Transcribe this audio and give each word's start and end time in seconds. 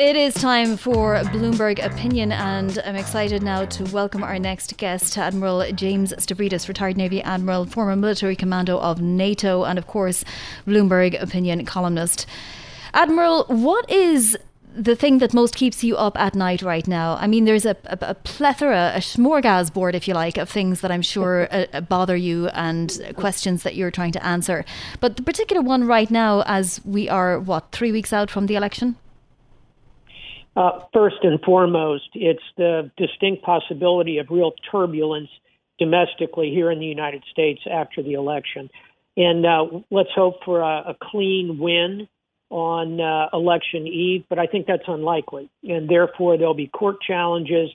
It 0.00 0.16
is 0.16 0.32
time 0.32 0.78
for 0.78 1.16
Bloomberg 1.24 1.84
Opinion, 1.84 2.32
and 2.32 2.78
I'm 2.86 2.96
excited 2.96 3.42
now 3.42 3.66
to 3.66 3.84
welcome 3.92 4.22
our 4.22 4.38
next 4.38 4.78
guest, 4.78 5.18
Admiral 5.18 5.70
James 5.72 6.14
Stavridis, 6.14 6.68
retired 6.68 6.96
Navy 6.96 7.22
Admiral, 7.22 7.66
former 7.66 7.94
military 7.94 8.34
commando 8.34 8.78
of 8.78 9.02
NATO, 9.02 9.64
and 9.64 9.78
of 9.78 9.86
course, 9.86 10.24
Bloomberg 10.66 11.20
Opinion 11.20 11.66
columnist. 11.66 12.24
Admiral, 12.94 13.44
what 13.48 13.90
is 13.90 14.38
the 14.74 14.96
thing 14.96 15.18
that 15.18 15.34
most 15.34 15.54
keeps 15.54 15.84
you 15.84 15.98
up 15.98 16.18
at 16.18 16.34
night 16.34 16.62
right 16.62 16.88
now? 16.88 17.18
I 17.20 17.26
mean, 17.26 17.44
there's 17.44 17.66
a, 17.66 17.76
a, 17.84 17.98
a 18.00 18.14
plethora, 18.14 18.94
a 18.94 19.00
smorgasbord, 19.00 19.92
if 19.92 20.08
you 20.08 20.14
like, 20.14 20.38
of 20.38 20.48
things 20.48 20.80
that 20.80 20.90
I'm 20.90 21.02
sure 21.02 21.46
uh, 21.52 21.66
uh, 21.74 21.82
bother 21.82 22.16
you 22.16 22.48
and 22.48 22.98
questions 23.16 23.64
that 23.64 23.76
you're 23.76 23.90
trying 23.90 24.12
to 24.12 24.24
answer. 24.24 24.64
But 25.00 25.18
the 25.18 25.22
particular 25.22 25.60
one 25.60 25.86
right 25.86 26.10
now, 26.10 26.42
as 26.46 26.80
we 26.86 27.06
are, 27.10 27.38
what, 27.38 27.70
three 27.70 27.92
weeks 27.92 28.14
out 28.14 28.30
from 28.30 28.46
the 28.46 28.56
election? 28.56 28.96
Uh, 30.56 30.80
first 30.92 31.16
and 31.22 31.40
foremost, 31.42 32.08
it's 32.14 32.42
the 32.56 32.90
distinct 32.96 33.42
possibility 33.42 34.18
of 34.18 34.26
real 34.30 34.52
turbulence 34.70 35.28
domestically 35.78 36.50
here 36.50 36.70
in 36.70 36.78
the 36.78 36.86
United 36.86 37.22
States 37.30 37.60
after 37.70 38.02
the 38.02 38.14
election. 38.14 38.68
And 39.16 39.46
uh, 39.46 39.66
let's 39.90 40.10
hope 40.14 40.44
for 40.44 40.60
a, 40.60 40.90
a 40.90 40.96
clean 41.00 41.58
win 41.58 42.08
on 42.50 43.00
uh, 43.00 43.28
election 43.32 43.86
eve, 43.86 44.24
but 44.28 44.38
I 44.38 44.46
think 44.46 44.66
that's 44.66 44.82
unlikely. 44.88 45.50
And 45.62 45.88
therefore, 45.88 46.36
there'll 46.36 46.54
be 46.54 46.66
court 46.66 46.96
challenges. 47.00 47.70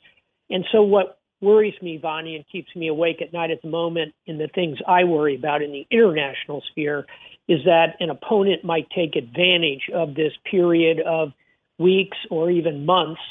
And 0.50 0.66
so, 0.72 0.84
what 0.84 1.18
worries 1.42 1.82
me, 1.82 1.98
Vonnie, 1.98 2.36
and 2.36 2.46
keeps 2.52 2.76
me 2.76 2.88
awake 2.90 3.22
at 3.22 3.32
night 3.32 3.52
at 3.52 3.62
the 3.62 3.70
moment, 3.70 4.14
and 4.28 4.40
the 4.40 4.50
things 4.54 4.78
I 4.88 5.06
worry 5.06 5.36
about 5.36 5.62
in 5.62 5.72
the 5.72 5.88
international 5.90 6.62
sphere, 6.72 7.06
is 7.48 7.64
that 7.66 7.96
an 8.00 8.10
opponent 8.10 8.64
might 8.64 8.90
take 8.90 9.16
advantage 9.16 9.90
of 9.94 10.14
this 10.16 10.34
period 10.50 11.00
of 11.00 11.32
weeks 11.78 12.18
or 12.30 12.50
even 12.50 12.86
months 12.86 13.22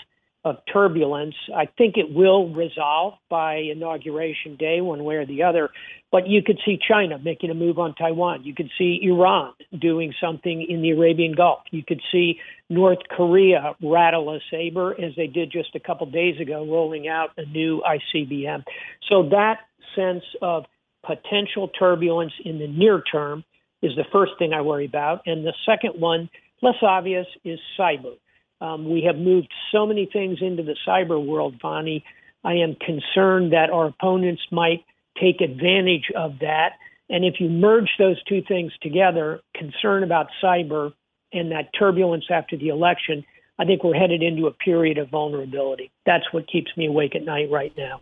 of 0.44 0.56
turbulence. 0.70 1.34
I 1.56 1.66
think 1.66 1.96
it 1.96 2.12
will 2.12 2.52
resolve 2.52 3.14
by 3.30 3.54
inauguration 3.54 4.56
day, 4.56 4.82
one 4.82 5.02
way 5.02 5.14
or 5.16 5.24
the 5.24 5.42
other. 5.42 5.70
But 6.12 6.28
you 6.28 6.42
could 6.42 6.60
see 6.64 6.78
China 6.86 7.18
making 7.18 7.50
a 7.50 7.54
move 7.54 7.78
on 7.78 7.94
Taiwan. 7.94 8.44
You 8.44 8.54
could 8.54 8.70
see 8.76 9.00
Iran 9.02 9.54
doing 9.80 10.12
something 10.20 10.66
in 10.68 10.82
the 10.82 10.90
Arabian 10.90 11.32
Gulf. 11.32 11.62
You 11.70 11.82
could 11.82 12.02
see 12.12 12.38
North 12.68 12.98
Korea 13.10 13.74
rattle 13.82 14.34
a 14.34 14.38
saber, 14.50 14.92
as 14.92 15.16
they 15.16 15.26
did 15.26 15.50
just 15.50 15.74
a 15.74 15.80
couple 15.80 16.06
days 16.10 16.38
ago, 16.38 16.66
rolling 16.66 17.08
out 17.08 17.30
a 17.38 17.46
new 17.46 17.82
ICBM. 17.82 18.64
So 19.08 19.30
that 19.30 19.60
sense 19.96 20.24
of 20.42 20.66
potential 21.04 21.68
turbulence 21.68 22.32
in 22.44 22.58
the 22.58 22.68
near 22.68 23.00
term 23.00 23.44
is 23.82 23.92
the 23.96 24.04
first 24.12 24.32
thing 24.38 24.52
I 24.52 24.60
worry 24.60 24.86
about. 24.86 25.22
And 25.26 25.44
the 25.44 25.54
second 25.66 26.00
one, 26.00 26.28
less 26.62 26.76
obvious, 26.82 27.26
is 27.44 27.58
cyber. 27.78 28.16
Um, 28.60 28.90
we 28.90 29.02
have 29.06 29.16
moved 29.16 29.48
so 29.72 29.86
many 29.86 30.08
things 30.10 30.38
into 30.40 30.62
the 30.62 30.76
cyber 30.86 31.24
world, 31.24 31.56
Vonnie. 31.60 32.04
I 32.44 32.54
am 32.54 32.76
concerned 32.76 33.52
that 33.52 33.70
our 33.70 33.86
opponents 33.86 34.42
might 34.50 34.84
take 35.20 35.40
advantage 35.40 36.10
of 36.14 36.38
that. 36.40 36.70
And 37.08 37.24
if 37.24 37.34
you 37.38 37.48
merge 37.48 37.90
those 37.98 38.22
two 38.24 38.42
things 38.46 38.72
together, 38.80 39.40
concern 39.54 40.02
about 40.02 40.28
cyber 40.42 40.92
and 41.32 41.52
that 41.52 41.70
turbulence 41.78 42.26
after 42.30 42.56
the 42.56 42.68
election, 42.68 43.24
I 43.58 43.64
think 43.64 43.84
we're 43.84 43.94
headed 43.94 44.22
into 44.22 44.46
a 44.46 44.52
period 44.52 44.98
of 44.98 45.10
vulnerability. 45.10 45.90
That's 46.06 46.24
what 46.32 46.50
keeps 46.50 46.70
me 46.76 46.86
awake 46.86 47.14
at 47.14 47.24
night 47.24 47.50
right 47.50 47.72
now. 47.76 48.00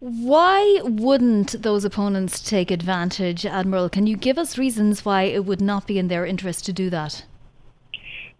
Why 0.00 0.80
wouldn't 0.84 1.62
those 1.62 1.84
opponents 1.84 2.40
take 2.40 2.70
advantage, 2.70 3.44
Admiral? 3.44 3.88
Can 3.88 4.06
you 4.06 4.16
give 4.16 4.38
us 4.38 4.56
reasons 4.56 5.04
why 5.04 5.22
it 5.22 5.44
would 5.44 5.60
not 5.60 5.88
be 5.88 5.98
in 5.98 6.06
their 6.06 6.24
interest 6.24 6.64
to 6.66 6.72
do 6.72 6.88
that? 6.90 7.24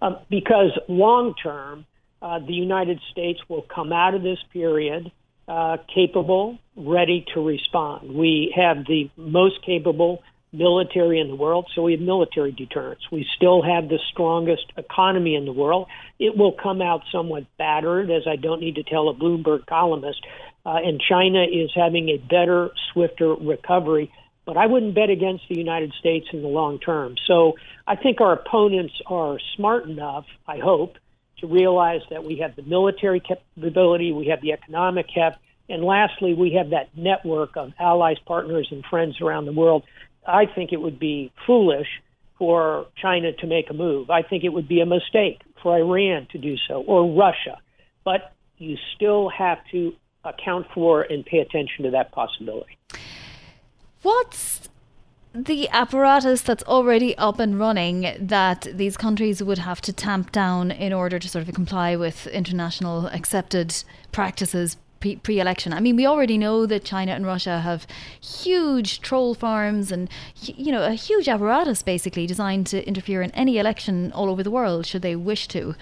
Um, 0.00 0.18
because 0.30 0.78
long 0.88 1.34
term, 1.42 1.86
uh, 2.22 2.38
the 2.40 2.52
United 2.52 3.00
States 3.10 3.40
will 3.48 3.62
come 3.62 3.92
out 3.92 4.14
of 4.14 4.22
this 4.22 4.38
period 4.52 5.10
uh, 5.48 5.78
capable, 5.92 6.58
ready 6.76 7.24
to 7.34 7.40
respond. 7.40 8.14
We 8.14 8.52
have 8.56 8.84
the 8.86 9.10
most 9.16 9.64
capable 9.64 10.22
military 10.52 11.20
in 11.20 11.28
the 11.28 11.34
world, 11.34 11.70
so 11.74 11.82
we 11.82 11.92
have 11.92 12.00
military 12.00 12.52
deterrence. 12.52 13.00
We 13.10 13.26
still 13.36 13.62
have 13.62 13.88
the 13.88 13.98
strongest 14.12 14.64
economy 14.76 15.34
in 15.34 15.44
the 15.44 15.52
world. 15.52 15.88
It 16.18 16.36
will 16.36 16.52
come 16.52 16.80
out 16.80 17.02
somewhat 17.12 17.44
battered, 17.58 18.10
as 18.10 18.22
I 18.26 18.36
don't 18.36 18.60
need 18.60 18.76
to 18.76 18.82
tell 18.82 19.08
a 19.08 19.14
Bloomberg 19.14 19.66
columnist. 19.66 20.20
Uh, 20.64 20.76
and 20.84 21.00
China 21.00 21.44
is 21.44 21.70
having 21.74 22.08
a 22.08 22.18
better, 22.18 22.70
swifter 22.92 23.34
recovery 23.34 24.12
but 24.48 24.56
I 24.56 24.64
wouldn't 24.64 24.94
bet 24.94 25.10
against 25.10 25.44
the 25.50 25.58
United 25.58 25.92
States 26.00 26.26
in 26.32 26.40
the 26.40 26.48
long 26.48 26.78
term. 26.78 27.16
So 27.26 27.56
I 27.86 27.96
think 27.96 28.22
our 28.22 28.32
opponents 28.32 28.94
are 29.04 29.36
smart 29.54 29.84
enough, 29.84 30.24
I 30.46 30.56
hope, 30.56 30.96
to 31.40 31.46
realize 31.46 32.00
that 32.08 32.24
we 32.24 32.38
have 32.38 32.56
the 32.56 32.62
military 32.62 33.20
capability, 33.20 34.10
we 34.10 34.28
have 34.28 34.40
the 34.40 34.52
economic 34.52 35.04
cap, 35.14 35.38
and 35.68 35.84
lastly, 35.84 36.32
we 36.32 36.54
have 36.54 36.70
that 36.70 36.88
network 36.96 37.58
of 37.58 37.74
allies, 37.78 38.16
partners, 38.24 38.68
and 38.70 38.82
friends 38.86 39.20
around 39.20 39.44
the 39.44 39.52
world. 39.52 39.84
I 40.26 40.46
think 40.46 40.72
it 40.72 40.80
would 40.80 40.98
be 40.98 41.30
foolish 41.46 41.88
for 42.38 42.86
China 42.96 43.34
to 43.34 43.46
make 43.46 43.68
a 43.68 43.74
move. 43.74 44.08
I 44.08 44.22
think 44.22 44.44
it 44.44 44.54
would 44.54 44.66
be 44.66 44.80
a 44.80 44.86
mistake 44.86 45.42
for 45.62 45.76
Iran 45.76 46.26
to 46.32 46.38
do 46.38 46.56
so 46.66 46.82
or 46.86 47.06
Russia. 47.14 47.58
But 48.02 48.32
you 48.56 48.78
still 48.96 49.28
have 49.28 49.58
to 49.72 49.92
account 50.24 50.68
for 50.72 51.02
and 51.02 51.22
pay 51.26 51.40
attention 51.40 51.84
to 51.84 51.90
that 51.90 52.12
possibility. 52.12 52.78
What's 54.02 54.68
the 55.34 55.68
apparatus 55.68 56.42
that's 56.42 56.64
already 56.64 57.16
up 57.16 57.38
and 57.38 57.58
running 57.58 58.16
that 58.18 58.66
these 58.72 58.96
countries 58.96 59.42
would 59.42 59.58
have 59.58 59.80
to 59.82 59.92
tamp 59.92 60.32
down 60.32 60.70
in 60.70 60.92
order 60.92 61.18
to 61.18 61.28
sort 61.28 61.46
of 61.46 61.54
comply 61.54 61.94
with 61.96 62.26
international 62.28 63.06
accepted 63.08 63.84
practices 64.10 64.76
pre 65.00 65.38
election. 65.38 65.72
I 65.72 65.80
mean, 65.80 65.96
we 65.96 66.06
already 66.06 66.38
know 66.38 66.66
that 66.66 66.84
China 66.84 67.12
and 67.12 67.24
Russia 67.24 67.60
have 67.60 67.86
huge 68.20 69.00
troll 69.00 69.34
farms 69.34 69.92
and, 69.92 70.08
you 70.42 70.72
know, 70.72 70.82
a 70.82 70.94
huge 70.94 71.28
apparatus 71.28 71.82
basically 71.82 72.26
designed 72.26 72.66
to 72.68 72.86
interfere 72.86 73.22
in 73.22 73.30
any 73.32 73.58
election 73.58 74.10
all 74.12 74.28
over 74.28 74.42
the 74.42 74.50
world 74.50 74.86
should 74.86 75.02
they 75.02 75.14
wish 75.14 75.46
to. 75.48 75.76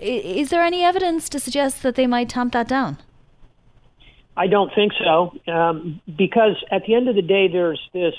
Is 0.00 0.50
there 0.50 0.62
any 0.62 0.82
evidence 0.82 1.28
to 1.28 1.40
suggest 1.40 1.82
that 1.82 1.94
they 1.94 2.06
might 2.06 2.28
tamp 2.28 2.52
that 2.54 2.68
down? 2.68 2.98
I 4.38 4.46
don't 4.46 4.70
think 4.72 4.92
so, 5.04 5.32
um, 5.52 6.00
because 6.06 6.56
at 6.70 6.82
the 6.86 6.94
end 6.94 7.08
of 7.08 7.16
the 7.16 7.22
day, 7.22 7.48
there's 7.50 7.80
this 7.92 8.14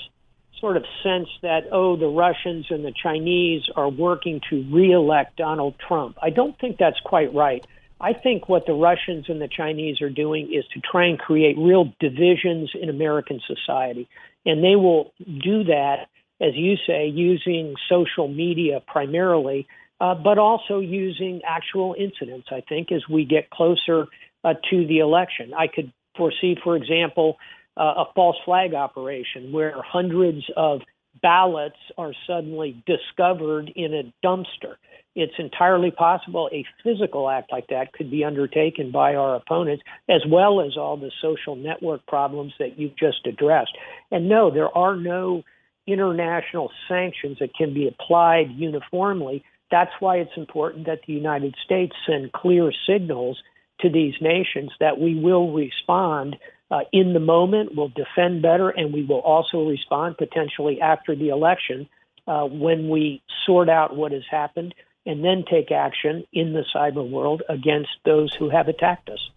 sort 0.60 0.76
of 0.76 0.84
sense 1.02 1.30
that, 1.42 1.62
oh, 1.72 1.96
the 1.96 2.08
Russians 2.08 2.66
and 2.70 2.84
the 2.84 2.92
Chinese 2.92 3.64
are 3.78 3.88
working 3.88 4.42
to 4.50 4.66
reelect 4.70 5.38
Donald 5.38 5.76
Trump. 5.88 6.18
I 6.22 6.30
don't 6.30 6.60
think 6.60 6.78
that's 6.78 7.00
quite 7.06 7.34
right. 7.34 7.66
I 8.02 8.12
think 8.12 8.50
what 8.50 8.66
the 8.66 8.74
Russians 8.74 9.26
and 9.30 9.42
the 9.42 9.48
Chinese 9.48 10.02
are 10.02 10.10
doing 10.10 10.54
is 10.54 10.66
to 10.74 10.82
try 10.82 11.06
and 11.08 11.18
create 11.18 11.58
real 11.58 11.94
divisions 12.02 12.72
in 12.74 12.90
American 12.90 13.40
society. 13.48 14.10
And 14.46 14.62
they 14.62 14.76
will 14.76 15.14
do 15.26 15.64
that, 15.66 16.08
as 16.42 16.54
you 16.56 16.76
say, 16.86 17.08
using 17.08 17.76
social 17.88 18.28
media 18.28 18.82
primarily, 18.86 19.68
uh, 20.02 20.16
but 20.16 20.38
also 20.38 20.80
using 20.80 21.42
actual 21.48 21.96
incidents, 21.98 22.48
I 22.52 22.62
think, 22.68 22.92
as 22.92 23.04
we 23.10 23.24
get 23.24 23.50
closer 23.50 24.08
uh, 24.44 24.54
to 24.70 24.88
the 24.88 25.00
election. 25.00 25.54
I 25.54 25.68
could 25.68 25.92
foresee, 26.20 26.56
for 26.64 26.76
example, 26.76 27.38
uh, 27.78 28.04
a 28.04 28.06
false 28.14 28.36
flag 28.46 28.74
operation 28.74 29.52
where 29.52 29.74
hundreds 29.82 30.44
of 30.58 30.82
ballots 31.22 31.80
are 31.98 32.14
suddenly 32.28 32.84
discovered 32.86 33.72
in 33.76 33.94
a 33.94 34.14
dumpster. 34.26 34.76
It's 35.16 35.34
entirely 35.40 35.92
possible 35.92 36.50
a 36.54 36.66
physical 36.84 37.30
act 37.30 37.52
like 37.52 37.68
that 37.70 37.94
could 37.94 38.12
be 38.12 38.24
undertaken 38.24 38.92
by 38.92 39.16
our 39.16 39.36
opponents, 39.36 39.84
as 40.08 40.22
well 40.28 40.62
as 40.62 40.78
all 40.78 40.98
the 40.98 41.12
social 41.22 41.56
network 41.56 42.06
problems 42.06 42.54
that 42.60 42.78
you've 42.78 42.98
just 42.98 43.26
addressed. 43.26 43.76
And 44.12 44.30
no, 44.30 44.52
there 44.52 44.76
are 44.78 44.96
no 44.96 45.44
international 45.88 46.70
sanctions 46.88 47.38
that 47.40 47.56
can 47.56 47.74
be 47.74 47.88
applied 47.88 48.52
uniformly. 48.56 49.44
That's 49.72 49.92
why 50.00 50.18
it's 50.18 50.38
important 50.38 50.86
that 50.86 51.02
the 51.08 51.14
United 51.14 51.56
States 51.64 51.96
send 52.08 52.32
clear 52.32 52.72
signals 52.88 53.42
to 53.82 53.90
these 53.90 54.16
nations 54.22 54.72
that 54.80 55.00
we 55.00 55.16
will 55.16 55.52
respond 55.52 56.38
uh, 56.72 56.82
in 56.94 57.14
the 57.14 57.20
moment, 57.20 57.76
we'll 57.76 57.90
defend 57.90 58.42
better, 58.42 58.70
and 58.70 58.94
we 58.94 59.04
will 59.04 59.22
also 59.22 59.68
respond 59.68 60.18
potentially 60.18 60.80
after 60.82 61.16
the 61.16 61.30
election 61.30 61.90
uh, 62.28 62.46
when 62.46 62.90
we 62.90 63.24
sort 63.46 63.70
out 63.70 63.96
what 63.96 64.12
has 64.12 64.24
happened 64.30 64.76
and 65.06 65.24
then 65.24 65.44
take 65.50 65.72
action 65.72 66.24
in 66.32 66.54
the 66.54 66.64
cyber 66.76 67.08
world 67.08 67.42
against 67.50 67.90
those 68.06 68.34
who 68.36 68.50
have 68.50 68.68
attacked 68.68 69.10
us. 69.10 69.30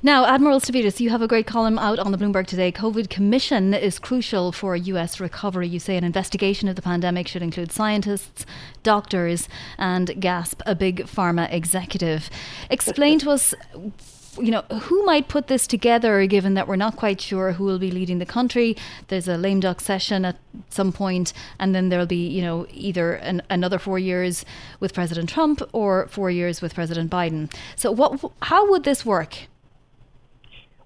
Now, 0.00 0.26
Admiral 0.26 0.60
Stavridis, 0.60 1.00
you 1.00 1.10
have 1.10 1.22
a 1.22 1.26
great 1.26 1.48
column 1.48 1.76
out 1.76 1.98
on 1.98 2.12
the 2.12 2.18
Bloomberg 2.18 2.46
today. 2.46 2.70
COVID 2.70 3.10
Commission 3.10 3.74
is 3.74 3.98
crucial 3.98 4.52
for 4.52 4.76
U.S. 4.76 5.18
recovery. 5.18 5.66
You 5.66 5.80
say 5.80 5.96
an 5.96 6.04
investigation 6.04 6.68
of 6.68 6.76
the 6.76 6.82
pandemic 6.82 7.26
should 7.26 7.42
include 7.42 7.72
scientists, 7.72 8.46
doctors, 8.84 9.48
and 9.76 10.20
gasp, 10.20 10.62
a 10.66 10.76
big 10.76 11.06
pharma 11.06 11.52
executive. 11.52 12.30
Explain 12.70 13.18
to 13.18 13.30
us 13.30 13.54
you 14.40 14.52
know, 14.52 14.60
who 14.82 15.04
might 15.04 15.26
put 15.26 15.48
this 15.48 15.66
together 15.66 16.24
given 16.26 16.54
that 16.54 16.68
we're 16.68 16.76
not 16.76 16.94
quite 16.94 17.20
sure 17.20 17.50
who 17.50 17.64
will 17.64 17.80
be 17.80 17.90
leading 17.90 18.20
the 18.20 18.26
country? 18.26 18.76
There's 19.08 19.26
a 19.26 19.36
lame 19.36 19.58
duck 19.58 19.80
session 19.80 20.24
at 20.24 20.36
some 20.70 20.92
point, 20.92 21.32
and 21.58 21.74
then 21.74 21.88
there'll 21.88 22.06
be, 22.06 22.28
you 22.28 22.42
know, 22.42 22.68
either 22.70 23.14
an, 23.14 23.42
another 23.50 23.80
four 23.80 23.98
years 23.98 24.44
with 24.78 24.94
President 24.94 25.28
Trump 25.28 25.60
or 25.72 26.06
four 26.06 26.30
years 26.30 26.62
with 26.62 26.72
President 26.72 27.10
Biden. 27.10 27.52
So, 27.74 27.90
what, 27.90 28.20
how 28.42 28.70
would 28.70 28.84
this 28.84 29.04
work? 29.04 29.48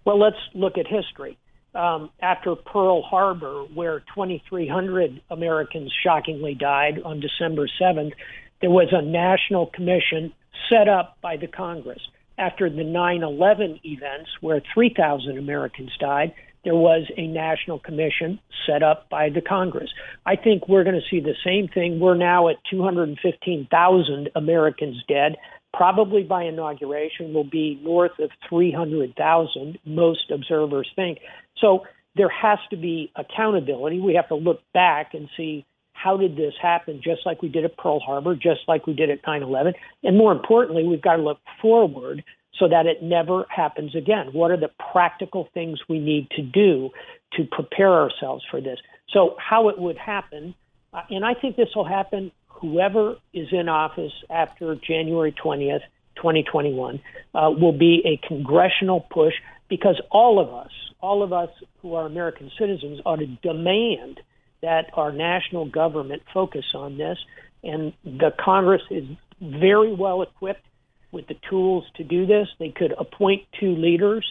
Well, 0.04 0.18
let's 0.18 0.36
look 0.54 0.78
at 0.78 0.86
history. 0.86 1.38
Um, 1.74 2.10
after 2.20 2.54
Pearl 2.54 3.02
Harbor, 3.02 3.64
where 3.74 4.00
2,300 4.14 5.22
Americans 5.30 5.92
shockingly 6.04 6.54
died 6.54 7.00
on 7.02 7.20
December 7.20 7.66
7th, 7.80 8.12
there 8.60 8.70
was 8.70 8.88
a 8.92 9.00
national 9.00 9.66
commission 9.66 10.32
set 10.68 10.88
up 10.88 11.16
by 11.22 11.36
the 11.36 11.46
Congress. 11.46 12.00
After 12.36 12.68
the 12.68 12.84
9 12.84 13.22
11 13.22 13.80
events, 13.84 14.30
where 14.40 14.62
3,000 14.74 15.38
Americans 15.38 15.92
died, 15.98 16.34
there 16.64 16.74
was 16.74 17.10
a 17.16 17.26
national 17.26 17.78
commission 17.78 18.38
set 18.66 18.82
up 18.82 19.08
by 19.08 19.30
the 19.30 19.40
Congress. 19.40 19.90
I 20.24 20.36
think 20.36 20.68
we're 20.68 20.84
going 20.84 21.00
to 21.00 21.08
see 21.10 21.20
the 21.20 21.34
same 21.44 21.68
thing. 21.68 21.98
We're 21.98 22.16
now 22.16 22.48
at 22.48 22.56
215,000 22.70 24.30
Americans 24.34 25.02
dead 25.08 25.36
probably 25.72 26.22
by 26.22 26.44
inauguration 26.44 27.32
will 27.32 27.44
be 27.44 27.80
north 27.82 28.18
of 28.18 28.30
300,000, 28.48 29.78
most 29.84 30.30
observers 30.30 30.90
think. 30.94 31.18
So 31.58 31.84
there 32.16 32.28
has 32.28 32.58
to 32.70 32.76
be 32.76 33.10
accountability. 33.16 34.00
We 34.00 34.14
have 34.14 34.28
to 34.28 34.34
look 34.34 34.60
back 34.74 35.14
and 35.14 35.28
see 35.36 35.64
how 35.92 36.16
did 36.16 36.36
this 36.36 36.54
happen, 36.60 37.00
just 37.02 37.24
like 37.24 37.42
we 37.42 37.48
did 37.48 37.64
at 37.64 37.76
Pearl 37.76 38.00
Harbor, 38.00 38.34
just 38.34 38.60
like 38.66 38.86
we 38.86 38.92
did 38.92 39.08
at 39.08 39.20
9 39.26 39.42
11. 39.42 39.74
And 40.02 40.18
more 40.18 40.32
importantly, 40.32 40.84
we've 40.84 41.02
got 41.02 41.16
to 41.16 41.22
look 41.22 41.38
forward 41.60 42.24
so 42.58 42.68
that 42.68 42.86
it 42.86 43.02
never 43.02 43.46
happens 43.48 43.94
again. 43.94 44.28
What 44.32 44.50
are 44.50 44.56
the 44.56 44.70
practical 44.92 45.48
things 45.54 45.80
we 45.88 45.98
need 45.98 46.28
to 46.30 46.42
do 46.42 46.90
to 47.34 47.44
prepare 47.50 47.92
ourselves 47.92 48.44
for 48.50 48.60
this? 48.60 48.78
So, 49.10 49.36
how 49.38 49.68
it 49.68 49.78
would 49.78 49.96
happen, 49.96 50.54
uh, 50.92 51.02
and 51.08 51.24
I 51.24 51.34
think 51.34 51.56
this 51.56 51.68
will 51.74 51.88
happen 51.88 52.30
whoever 52.62 53.16
is 53.34 53.48
in 53.50 53.68
office 53.68 54.12
after 54.30 54.74
January 54.76 55.34
20th, 55.44 55.82
2021, 56.16 57.00
uh, 57.34 57.50
will 57.50 57.76
be 57.76 58.02
a 58.06 58.26
congressional 58.26 59.00
push 59.00 59.34
because 59.68 60.00
all 60.10 60.38
of 60.38 60.54
us, 60.54 60.70
all 61.00 61.22
of 61.22 61.32
us 61.32 61.50
who 61.80 61.94
are 61.94 62.06
American 62.06 62.50
citizens, 62.58 63.00
ought 63.04 63.16
to 63.16 63.26
demand 63.26 64.20
that 64.62 64.86
our 64.94 65.10
national 65.10 65.68
government 65.68 66.22
focus 66.32 66.64
on 66.74 66.96
this. 66.96 67.18
And 67.64 67.92
the 68.04 68.32
Congress 68.38 68.82
is 68.90 69.04
very 69.40 69.92
well 69.92 70.22
equipped 70.22 70.64
with 71.10 71.26
the 71.26 71.36
tools 71.50 71.84
to 71.96 72.04
do 72.04 72.26
this. 72.26 72.46
They 72.60 72.70
could 72.70 72.94
appoint 72.96 73.42
two 73.58 73.74
leaders 73.74 74.24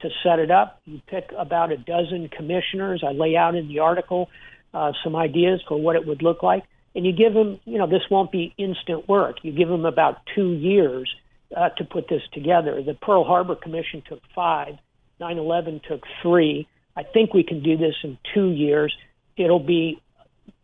to 0.00 0.10
set 0.22 0.38
it 0.38 0.50
up. 0.50 0.80
You 0.84 1.00
pick 1.06 1.32
about 1.36 1.72
a 1.72 1.78
dozen 1.78 2.28
commissioners. 2.28 3.02
I 3.06 3.12
lay 3.12 3.34
out 3.34 3.54
in 3.54 3.66
the 3.68 3.78
article 3.78 4.28
uh, 4.74 4.92
some 5.02 5.16
ideas 5.16 5.62
for 5.66 5.80
what 5.80 5.96
it 5.96 6.06
would 6.06 6.22
look 6.22 6.42
like 6.42 6.64
and 6.98 7.06
you 7.06 7.12
give 7.12 7.32
them, 7.32 7.60
you 7.64 7.78
know, 7.78 7.86
this 7.86 8.02
won't 8.10 8.32
be 8.32 8.52
instant 8.58 9.08
work. 9.08 9.36
You 9.44 9.52
give 9.52 9.68
them 9.68 9.84
about 9.84 10.18
two 10.34 10.50
years 10.50 11.08
uh, 11.56 11.68
to 11.68 11.84
put 11.84 12.08
this 12.08 12.22
together. 12.32 12.82
The 12.82 12.94
Pearl 12.94 13.22
Harbor 13.22 13.54
Commission 13.54 14.02
took 14.04 14.20
five, 14.34 14.74
9 15.20 15.38
11 15.38 15.80
took 15.86 16.02
three. 16.20 16.66
I 16.96 17.04
think 17.04 17.32
we 17.32 17.44
can 17.44 17.62
do 17.62 17.76
this 17.76 17.94
in 18.02 18.18
two 18.34 18.48
years. 18.48 18.92
It'll 19.36 19.60
be 19.60 20.02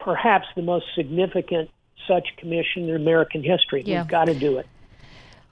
perhaps 0.01 0.49
the 0.57 0.63
most 0.63 0.87
significant 0.97 1.71
such 2.09 2.27
commission 2.37 2.89
in 2.89 2.97
American 2.97 3.45
history. 3.45 3.85
Yeah. 3.87 4.03
We've 4.03 4.11
got 4.11 4.25
to 4.25 4.35
do 4.35 4.59
it. 4.59 4.67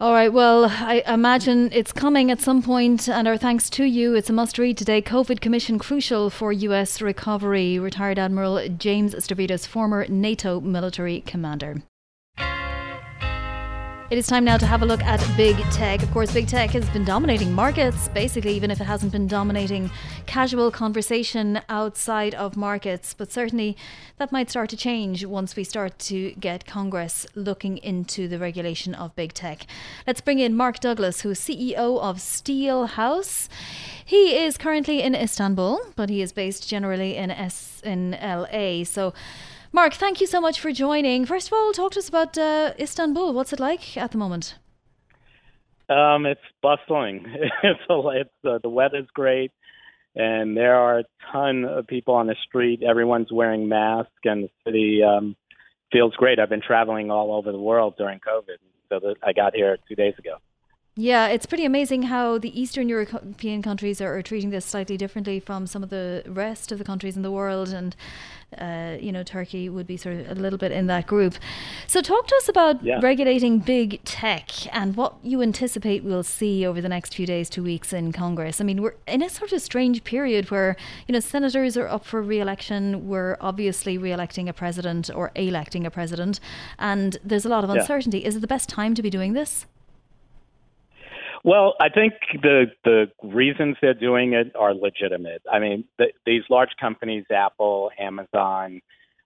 All 0.02 0.12
right. 0.12 0.32
Well, 0.32 0.64
I 0.64 1.04
imagine 1.06 1.70
it's 1.72 1.92
coming 1.92 2.32
at 2.32 2.40
some 2.40 2.60
point, 2.60 3.08
and 3.08 3.28
our 3.28 3.36
thanks 3.36 3.70
to 3.70 3.84
you. 3.84 4.16
It's 4.16 4.28
a 4.28 4.32
must 4.32 4.58
read 4.58 4.76
today. 4.76 5.00
COVID 5.00 5.40
Commission 5.40 5.78
crucial 5.78 6.28
for 6.28 6.52
U.S. 6.52 7.00
recovery. 7.00 7.78
Retired 7.78 8.18
Admiral 8.18 8.68
James 8.68 9.14
Stavridis, 9.14 9.64
former 9.64 10.04
NATO 10.08 10.58
military 10.58 11.20
commander. 11.20 11.84
It 14.12 14.18
is 14.18 14.26
time 14.26 14.44
now 14.44 14.58
to 14.58 14.66
have 14.66 14.82
a 14.82 14.84
look 14.84 15.02
at 15.04 15.26
big 15.38 15.56
tech. 15.70 16.02
Of 16.02 16.10
course, 16.10 16.34
big 16.34 16.46
tech 16.46 16.68
has 16.72 16.86
been 16.90 17.02
dominating 17.02 17.50
markets, 17.50 18.08
basically, 18.08 18.54
even 18.54 18.70
if 18.70 18.78
it 18.78 18.84
hasn't 18.84 19.10
been 19.10 19.26
dominating 19.26 19.90
casual 20.26 20.70
conversation 20.70 21.62
outside 21.70 22.34
of 22.34 22.54
markets. 22.54 23.14
But 23.14 23.32
certainly 23.32 23.74
that 24.18 24.30
might 24.30 24.50
start 24.50 24.68
to 24.68 24.76
change 24.76 25.24
once 25.24 25.56
we 25.56 25.64
start 25.64 25.98
to 26.00 26.32
get 26.32 26.66
Congress 26.66 27.26
looking 27.34 27.78
into 27.78 28.28
the 28.28 28.38
regulation 28.38 28.94
of 28.94 29.16
big 29.16 29.32
tech. 29.32 29.64
Let's 30.06 30.20
bring 30.20 30.40
in 30.40 30.54
Mark 30.54 30.80
Douglas, 30.80 31.22
who's 31.22 31.40
CEO 31.40 31.98
of 31.98 32.18
Steelhouse. 32.18 33.48
He 34.04 34.36
is 34.36 34.58
currently 34.58 35.00
in 35.00 35.14
Istanbul, 35.14 35.80
but 35.96 36.10
he 36.10 36.20
is 36.20 36.34
based 36.34 36.68
generally 36.68 37.16
in 37.16 37.30
S 37.30 37.80
in 37.82 38.10
LA. 38.22 38.84
So 38.84 39.14
Mark, 39.74 39.94
thank 39.94 40.20
you 40.20 40.26
so 40.26 40.38
much 40.38 40.60
for 40.60 40.70
joining. 40.70 41.24
First 41.24 41.46
of 41.46 41.54
all, 41.54 41.72
talk 41.72 41.92
to 41.92 41.98
us 41.98 42.08
about 42.08 42.36
uh, 42.36 42.74
Istanbul. 42.78 43.32
What's 43.32 43.54
it 43.54 43.60
like 43.60 43.96
at 43.96 44.10
the 44.10 44.18
moment? 44.18 44.58
Um, 45.88 46.26
it's 46.26 46.42
bustling. 46.60 47.24
it's, 47.62 47.80
it's 47.88 48.30
uh, 48.44 48.58
the 48.62 48.68
weather's 48.68 49.08
great, 49.14 49.50
and 50.14 50.54
there 50.54 50.74
are 50.74 50.98
a 50.98 51.04
ton 51.32 51.64
of 51.64 51.86
people 51.86 52.14
on 52.14 52.26
the 52.26 52.36
street. 52.46 52.82
Everyone's 52.82 53.32
wearing 53.32 53.66
masks, 53.66 54.12
and 54.24 54.44
the 54.44 54.50
city 54.66 55.02
um, 55.02 55.36
feels 55.90 56.14
great. 56.16 56.38
I've 56.38 56.50
been 56.50 56.60
traveling 56.60 57.10
all 57.10 57.32
over 57.32 57.50
the 57.50 57.58
world 57.58 57.94
during 57.96 58.20
COVID, 58.20 58.58
so 58.90 59.00
that 59.00 59.16
I 59.22 59.32
got 59.32 59.54
here 59.54 59.78
two 59.88 59.94
days 59.94 60.14
ago. 60.18 60.36
Yeah, 60.94 61.28
it's 61.28 61.46
pretty 61.46 61.64
amazing 61.64 62.02
how 62.02 62.36
the 62.36 62.60
Eastern 62.60 62.86
European 62.86 63.62
countries 63.62 64.02
are, 64.02 64.14
are, 64.14 64.20
treating 64.20 64.50
this 64.50 64.66
slightly 64.66 64.98
differently 64.98 65.40
from 65.40 65.66
some 65.66 65.82
of 65.82 65.88
the 65.88 66.22
rest 66.26 66.70
of 66.70 66.76
the 66.76 66.84
countries 66.84 67.16
in 67.16 67.22
the 67.22 67.30
world, 67.30 67.70
and 67.70 67.96
uh, 68.58 68.98
you 69.00 69.10
know, 69.10 69.22
Turkey 69.22 69.70
would 69.70 69.86
be 69.86 69.96
sort 69.96 70.16
of 70.16 70.32
a 70.32 70.34
little 70.34 70.58
bit 70.58 70.70
in 70.70 70.88
that 70.88 71.06
group. 71.06 71.36
So, 71.86 72.02
talk 72.02 72.26
to 72.26 72.36
us 72.36 72.46
about 72.46 72.84
yeah. 72.84 73.00
regulating 73.02 73.58
big 73.60 74.04
tech 74.04 74.50
and 74.70 74.94
what 74.94 75.14
you 75.22 75.40
anticipate 75.40 76.04
we'll 76.04 76.22
see 76.22 76.66
over 76.66 76.82
the 76.82 76.90
next 76.90 77.14
few 77.14 77.24
days, 77.24 77.48
two 77.48 77.62
weeks 77.62 77.94
in 77.94 78.12
Congress. 78.12 78.60
I 78.60 78.64
mean, 78.64 78.82
we're 78.82 78.96
in 79.06 79.22
a 79.22 79.30
sort 79.30 79.52
of 79.52 79.62
strange 79.62 80.04
period 80.04 80.50
where 80.50 80.76
you 81.08 81.14
know 81.14 81.20
senators 81.20 81.74
are 81.78 81.88
up 81.88 82.04
for 82.04 82.20
re-election. 82.20 83.08
We're 83.08 83.38
obviously 83.40 83.96
re-electing 83.96 84.46
a 84.46 84.52
president 84.52 85.08
or 85.14 85.30
electing 85.36 85.86
a 85.86 85.90
president, 85.90 86.38
and 86.78 87.16
there's 87.24 87.46
a 87.46 87.48
lot 87.48 87.64
of 87.64 87.70
uncertainty. 87.70 88.18
Yeah. 88.18 88.28
Is 88.28 88.36
it 88.36 88.40
the 88.40 88.46
best 88.46 88.68
time 88.68 88.94
to 88.94 89.00
be 89.00 89.08
doing 89.08 89.32
this? 89.32 89.64
Well, 91.44 91.74
I 91.80 91.88
think 91.88 92.14
the 92.40 92.66
the 92.84 93.06
reasons 93.22 93.76
they're 93.82 93.94
doing 93.94 94.32
it 94.32 94.54
are 94.54 94.74
legitimate. 94.74 95.42
I 95.50 95.58
mean, 95.58 95.84
the, 95.98 96.12
these 96.24 96.42
large 96.48 96.70
companies, 96.80 97.24
Apple, 97.34 97.90
Amazon, 97.98 98.80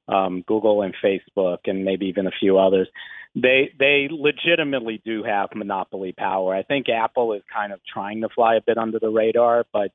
um, 0.09 0.43
Google, 0.47 0.81
and 0.83 0.95
Facebook, 1.05 1.59
and 1.67 1.85
maybe 1.85 2.07
even 2.07 2.27
a 2.27 2.31
few 2.31 2.59
others, 2.59 2.89
they 3.35 3.71
they 3.79 4.09
legitimately 4.11 5.03
do 5.05 5.25
have 5.25 5.51
monopoly 5.55 6.15
power. 6.17 6.55
I 6.55 6.63
think 6.63 6.87
Apple 6.89 7.35
is 7.35 7.43
kind 7.53 7.73
of 7.73 7.81
trying 7.93 8.23
to 8.23 8.31
fly 8.35 8.57
a 8.57 8.63
bit 8.63 8.79
under 8.79 8.99
the 8.99 9.11
radar, 9.11 9.67
but 9.71 9.93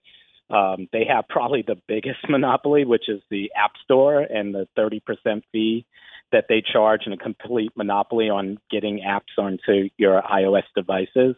um, 0.56 0.88
they 0.94 1.06
have 1.06 1.28
probably 1.28 1.64
the 1.66 1.78
biggest 1.88 2.20
monopoly, 2.30 2.86
which 2.86 3.10
is 3.10 3.22
the 3.32 3.52
App 3.56 3.72
Store 3.84 4.20
and 4.20 4.54
the 4.54 4.68
30% 4.78 5.42
fee 5.52 5.86
that 6.32 6.46
they 6.50 6.62
charge 6.62 7.02
and 7.06 7.14
a 7.14 7.18
complete 7.18 7.72
monopoly 7.76 8.30
on 8.30 8.58
getting 8.70 9.00
apps 9.00 9.38
onto 9.38 9.90
your 9.98 10.22
iOS 10.22 10.64
devices. 10.76 11.36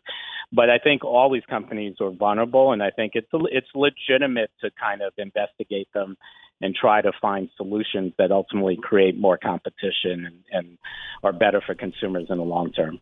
But 0.51 0.69
I 0.69 0.77
think 0.77 1.03
all 1.03 1.31
these 1.31 1.45
companies 1.49 1.95
are 1.99 2.11
vulnerable, 2.11 2.73
and 2.73 2.83
I 2.83 2.91
think 2.91 3.13
it's 3.15 3.27
it's 3.33 3.67
legitimate 3.73 4.51
to 4.61 4.69
kind 4.79 5.01
of 5.01 5.13
investigate 5.17 5.87
them 5.93 6.15
and 6.61 6.75
try 6.75 7.01
to 7.01 7.11
find 7.21 7.49
solutions 7.57 8.13
that 8.17 8.31
ultimately 8.31 8.77
create 8.81 9.17
more 9.17 9.37
competition 9.37 10.25
and, 10.25 10.35
and 10.51 10.77
are 11.23 11.33
better 11.33 11.61
for 11.65 11.75
consumers 11.75 12.27
in 12.29 12.37
the 12.37 12.43
long 12.43 12.71
term. 12.71 12.99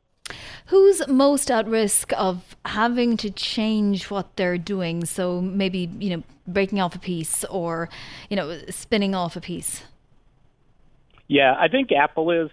Who's 0.67 1.05
most 1.07 1.51
at 1.51 1.67
risk 1.67 2.13
of 2.17 2.55
having 2.65 3.17
to 3.17 3.29
change 3.29 4.09
what 4.09 4.35
they're 4.37 4.57
doing? 4.57 5.05
So 5.05 5.41
maybe 5.41 5.89
you 5.99 6.15
know 6.15 6.23
breaking 6.47 6.79
off 6.79 6.95
a 6.95 6.99
piece 6.99 7.43
or 7.45 7.89
you 8.29 8.37
know 8.37 8.61
spinning 8.69 9.13
off 9.13 9.35
a 9.35 9.41
piece. 9.41 9.83
Yeah, 11.31 11.55
I 11.57 11.69
think 11.69 11.93
Apple 11.93 12.29
is. 12.31 12.49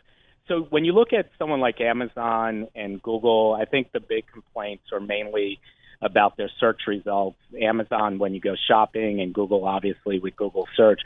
So 0.47 0.61
when 0.71 0.85
you 0.85 0.93
look 0.93 1.13
at 1.13 1.29
someone 1.37 1.59
like 1.59 1.81
Amazon 1.81 2.69
and 2.77 3.03
Google, 3.03 3.59
I 3.61 3.65
think 3.65 3.91
the 3.93 3.99
big 3.99 4.25
complaints 4.33 4.85
are 4.93 5.01
mainly 5.01 5.59
about 6.01 6.37
their 6.37 6.49
search 6.61 6.83
results. 6.87 7.39
Amazon 7.61 8.21
when 8.21 8.35
you 8.35 8.41
go 8.41 8.55
shopping, 8.69 9.21
and 9.21 9.35
Google 9.35 9.65
obviously 9.65 10.21
with 10.21 10.37
Google 10.37 10.69
search. 10.77 11.01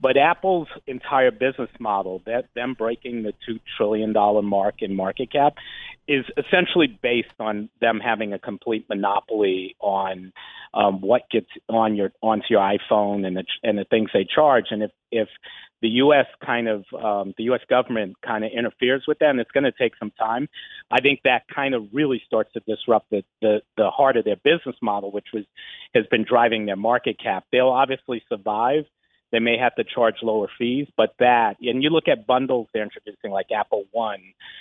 But 0.00 0.16
Apple's 0.16 0.66
entire 0.88 1.30
business 1.30 1.70
model, 1.78 2.22
that 2.26 2.46
them 2.56 2.74
breaking 2.74 3.22
the 3.22 3.34
two 3.46 3.60
trillion 3.76 4.12
dollar 4.12 4.42
mark 4.42 4.82
in 4.82 4.96
market 4.96 5.30
cap, 5.30 5.54
is 6.08 6.24
essentially 6.36 6.88
based 7.04 7.38
on 7.38 7.68
them 7.80 8.00
having 8.00 8.32
a 8.32 8.38
complete 8.40 8.84
monopoly 8.88 9.76
on 9.78 10.32
um, 10.74 11.00
what 11.00 11.30
gets 11.30 11.46
on 11.68 11.94
your 11.94 12.10
onto 12.20 12.46
your 12.50 12.60
iPhone 12.60 13.24
and 13.24 13.36
the 13.36 13.44
and 13.62 13.78
the 13.78 13.84
things 13.84 14.10
they 14.12 14.24
charge. 14.24 14.66
And 14.72 14.82
if 14.82 14.90
if 15.12 15.28
the 15.82 15.88
U.S. 15.88 16.26
kind 16.44 16.68
of 16.68 16.84
um, 16.94 17.34
the 17.36 17.44
U.S. 17.44 17.60
government 17.68 18.16
kind 18.24 18.44
of 18.44 18.52
interferes 18.56 19.02
with 19.06 19.18
that, 19.18 19.30
and 19.30 19.40
it's 19.40 19.50
going 19.50 19.64
to 19.64 19.72
take 19.72 19.92
some 19.98 20.12
time. 20.12 20.48
I 20.90 21.00
think 21.00 21.20
that 21.24 21.42
kind 21.52 21.74
of 21.74 21.88
really 21.92 22.22
starts 22.24 22.52
to 22.54 22.60
disrupt 22.60 23.10
the, 23.10 23.24
the 23.42 23.62
the 23.76 23.90
heart 23.90 24.16
of 24.16 24.24
their 24.24 24.36
business 24.36 24.76
model, 24.80 25.10
which 25.10 25.26
was 25.34 25.44
has 25.94 26.06
been 26.06 26.24
driving 26.24 26.66
their 26.66 26.76
market 26.76 27.18
cap. 27.22 27.44
They'll 27.52 27.68
obviously 27.68 28.22
survive 28.28 28.84
they 29.32 29.38
may 29.38 29.56
have 29.56 29.74
to 29.76 29.84
charge 29.84 30.16
lower 30.22 30.46
fees, 30.58 30.86
but 30.96 31.14
that, 31.18 31.56
and 31.60 31.82
you 31.82 31.90
look 31.90 32.06
at 32.06 32.26
bundles 32.26 32.68
they're 32.72 32.82
introducing 32.82 33.30
like 33.30 33.46
Apple 33.50 33.84
One, 33.90 34.20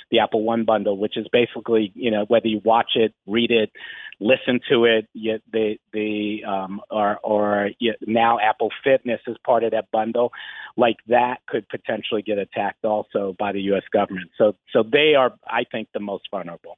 the 0.09 0.19
Apple 0.19 0.43
One 0.43 0.63
bundle, 0.63 0.97
which 0.97 1.17
is 1.17 1.27
basically, 1.31 1.91
you 1.93 2.09
know, 2.09 2.25
whether 2.27 2.47
you 2.47 2.61
watch 2.63 2.91
it, 2.95 3.13
read 3.27 3.51
it, 3.51 3.71
listen 4.19 4.61
to 4.69 4.85
it, 4.85 5.07
the, 5.13 5.77
the, 5.91 6.43
um, 6.47 6.81
or, 6.89 7.19
or 7.23 7.69
now 8.07 8.39
Apple 8.39 8.69
Fitness 8.83 9.19
is 9.27 9.35
part 9.45 9.63
of 9.63 9.71
that 9.71 9.91
bundle, 9.91 10.31
like 10.77 10.97
that 11.07 11.39
could 11.47 11.67
potentially 11.67 12.21
get 12.21 12.37
attacked 12.37 12.85
also 12.85 13.35
by 13.37 13.51
the 13.51 13.61
U.S. 13.63 13.83
government. 13.91 14.31
So, 14.37 14.55
so 14.71 14.83
they 14.83 15.15
are, 15.15 15.33
I 15.45 15.65
think, 15.69 15.89
the 15.93 15.99
most 15.99 16.23
vulnerable. 16.31 16.77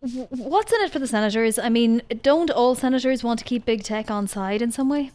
What's 0.00 0.72
in 0.72 0.80
it 0.80 0.90
for 0.90 0.98
the 0.98 1.06
senators? 1.06 1.58
I 1.58 1.68
mean, 1.68 2.00
don't 2.22 2.50
all 2.50 2.74
senators 2.74 3.22
want 3.22 3.38
to 3.40 3.44
keep 3.44 3.66
big 3.66 3.82
tech 3.82 4.10
on 4.10 4.26
side 4.26 4.62
in 4.62 4.72
some 4.72 4.88
way? 4.88 5.10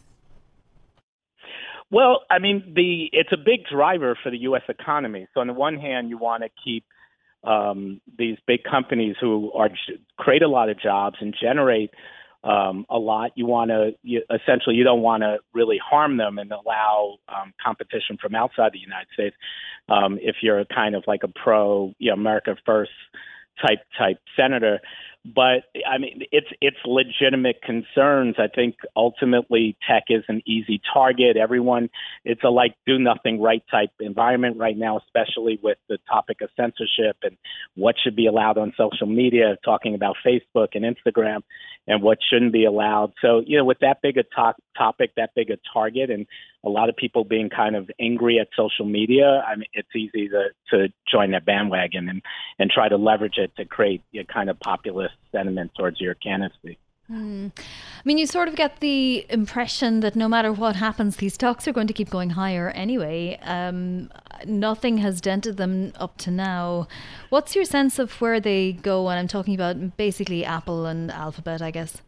Well, 1.89 2.23
I 2.29 2.39
mean, 2.39 2.73
the 2.75 3.09
it's 3.13 3.31
a 3.31 3.37
big 3.37 3.65
driver 3.71 4.17
for 4.21 4.29
the 4.29 4.37
U.S. 4.39 4.63
economy. 4.67 5.27
So 5.33 5.41
on 5.41 5.47
the 5.47 5.53
one 5.53 5.77
hand, 5.77 6.09
you 6.09 6.17
want 6.17 6.43
to 6.43 6.49
keep 6.63 6.83
um, 7.43 8.01
these 8.17 8.37
big 8.45 8.63
companies 8.63 9.15
who 9.19 9.51
are 9.53 9.69
create 10.17 10.41
a 10.41 10.49
lot 10.49 10.69
of 10.69 10.79
jobs 10.79 11.17
and 11.21 11.33
generate 11.39 11.91
um, 12.43 12.85
a 12.89 12.97
lot. 12.97 13.31
You 13.35 13.45
want 13.45 13.71
to 13.71 13.91
you, 14.03 14.21
essentially 14.29 14.75
you 14.75 14.83
don't 14.83 15.01
want 15.01 15.23
to 15.23 15.37
really 15.53 15.79
harm 15.83 16.17
them 16.17 16.37
and 16.37 16.51
allow 16.51 17.17
um, 17.29 17.53
competition 17.63 18.17
from 18.21 18.35
outside 18.35 18.73
the 18.73 18.79
United 18.79 19.07
States. 19.13 19.35
Um, 19.89 20.17
if 20.21 20.37
you're 20.41 20.63
kind 20.65 20.95
of 20.95 21.03
like 21.07 21.21
a 21.23 21.29
pro, 21.29 21.93
you 21.99 22.09
know, 22.09 22.15
America 22.15 22.55
First 22.65 22.91
type 23.65 23.79
type 23.97 24.17
senator, 24.35 24.79
but 25.35 25.63
I 25.85 25.97
mean, 25.97 26.21
it's 26.31 26.47
it's 26.61 26.77
legitimate 26.85 27.61
concerns. 27.61 28.35
I 28.37 28.47
think 28.47 28.75
ultimately 28.95 29.75
tech 29.87 30.03
is 30.09 30.23
an 30.29 30.41
easy 30.45 30.81
target. 30.93 31.35
Everyone, 31.35 31.89
it's 32.23 32.43
a 32.43 32.49
like 32.49 32.75
do 32.85 32.97
nothing 32.97 33.41
right 33.41 33.63
type 33.69 33.89
environment 33.99 34.57
right 34.57 34.77
now, 34.77 34.99
especially 34.99 35.59
with 35.61 35.77
the 35.89 35.97
topic 36.09 36.37
of 36.41 36.49
censorship 36.55 37.17
and 37.23 37.35
what 37.75 37.95
should 38.01 38.15
be 38.15 38.27
allowed 38.27 38.57
on 38.57 38.73
social 38.77 39.07
media. 39.07 39.57
Talking 39.65 39.95
about 39.95 40.15
Facebook 40.25 40.69
and 40.75 40.85
Instagram 40.85 41.41
and 41.87 42.01
what 42.01 42.19
shouldn't 42.29 42.53
be 42.53 42.65
allowed. 42.65 43.11
So 43.21 43.41
you 43.45 43.57
know, 43.57 43.65
with 43.65 43.79
that 43.79 44.01
big 44.01 44.17
a 44.17 44.23
to- 44.23 44.61
topic, 44.77 45.11
that 45.17 45.31
big 45.35 45.49
a 45.49 45.57
target, 45.73 46.09
and 46.09 46.25
a 46.67 46.69
lot 46.69 46.89
of 46.89 46.95
people 46.95 47.23
being 47.23 47.49
kind 47.49 47.75
of 47.75 47.89
angry 47.99 48.39
at 48.39 48.49
social 48.55 48.85
media, 48.85 49.43
I 49.47 49.55
mean, 49.55 49.69
it's 49.73 49.95
easy 49.95 50.27
to 50.29 50.49
to 50.71 50.89
join 51.09 51.31
that 51.31 51.45
bandwagon 51.45 52.09
and 52.09 52.21
and 52.59 52.69
try 52.69 52.89
to 52.89 52.97
leverage 52.97 53.37
it 53.37 53.55
to 53.57 53.65
create 53.65 54.01
a 54.13 54.23
kind 54.25 54.49
of 54.49 54.59
populist 54.59 55.15
sentiment 55.31 55.71
towards 55.77 56.01
your 56.01 56.15
candidacy. 56.15 56.77
Hmm. 57.07 57.47
I 57.57 58.01
mean, 58.03 58.17
you 58.17 58.27
sort 58.27 58.49
of 58.49 58.55
get 58.57 58.81
the 58.81 59.25
impression 59.29 60.01
that 60.01 60.17
no 60.17 60.27
matter 60.27 60.51
what 60.51 60.75
happens, 60.75 61.15
these 61.15 61.35
stocks 61.35 61.65
are 61.65 61.71
going 61.71 61.87
to 61.87 61.93
keep 61.93 62.09
going 62.09 62.31
higher 62.31 62.69
anyway. 62.71 63.39
Um, 63.43 64.11
nothing 64.45 64.97
has 64.97 65.21
dented 65.21 65.55
them 65.55 65.93
up 65.95 66.17
to 66.17 66.31
now. 66.31 66.89
What's 67.29 67.55
your 67.55 67.63
sense 67.63 67.97
of 67.97 68.19
where 68.19 68.41
they 68.41 68.73
go? 68.73 69.07
And 69.07 69.17
I'm 69.17 69.29
talking 69.29 69.55
about 69.55 69.95
basically 69.95 70.43
Apple 70.43 70.85
and 70.85 71.09
Alphabet, 71.09 71.61
I 71.61 71.71
guess. 71.71 72.01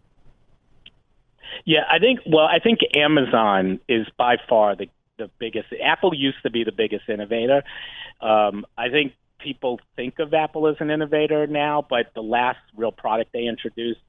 Yeah, 1.65 1.81
I 1.89 1.99
think. 1.99 2.21
Well, 2.25 2.45
I 2.45 2.59
think 2.59 2.79
Amazon 2.95 3.79
is 3.87 4.07
by 4.17 4.37
far 4.47 4.75
the 4.75 4.87
the 5.17 5.29
biggest. 5.39 5.67
Apple 5.83 6.13
used 6.13 6.37
to 6.43 6.49
be 6.49 6.63
the 6.63 6.71
biggest 6.71 7.07
innovator. 7.09 7.63
Um, 8.21 8.65
I 8.77 8.89
think 8.89 9.13
people 9.39 9.79
think 9.95 10.19
of 10.19 10.33
Apple 10.33 10.67
as 10.67 10.75
an 10.79 10.89
innovator 10.89 11.47
now, 11.47 11.85
but 11.87 12.07
the 12.15 12.21
last 12.21 12.59
real 12.75 12.91
product 12.91 13.31
they 13.33 13.45
introduced 13.45 13.99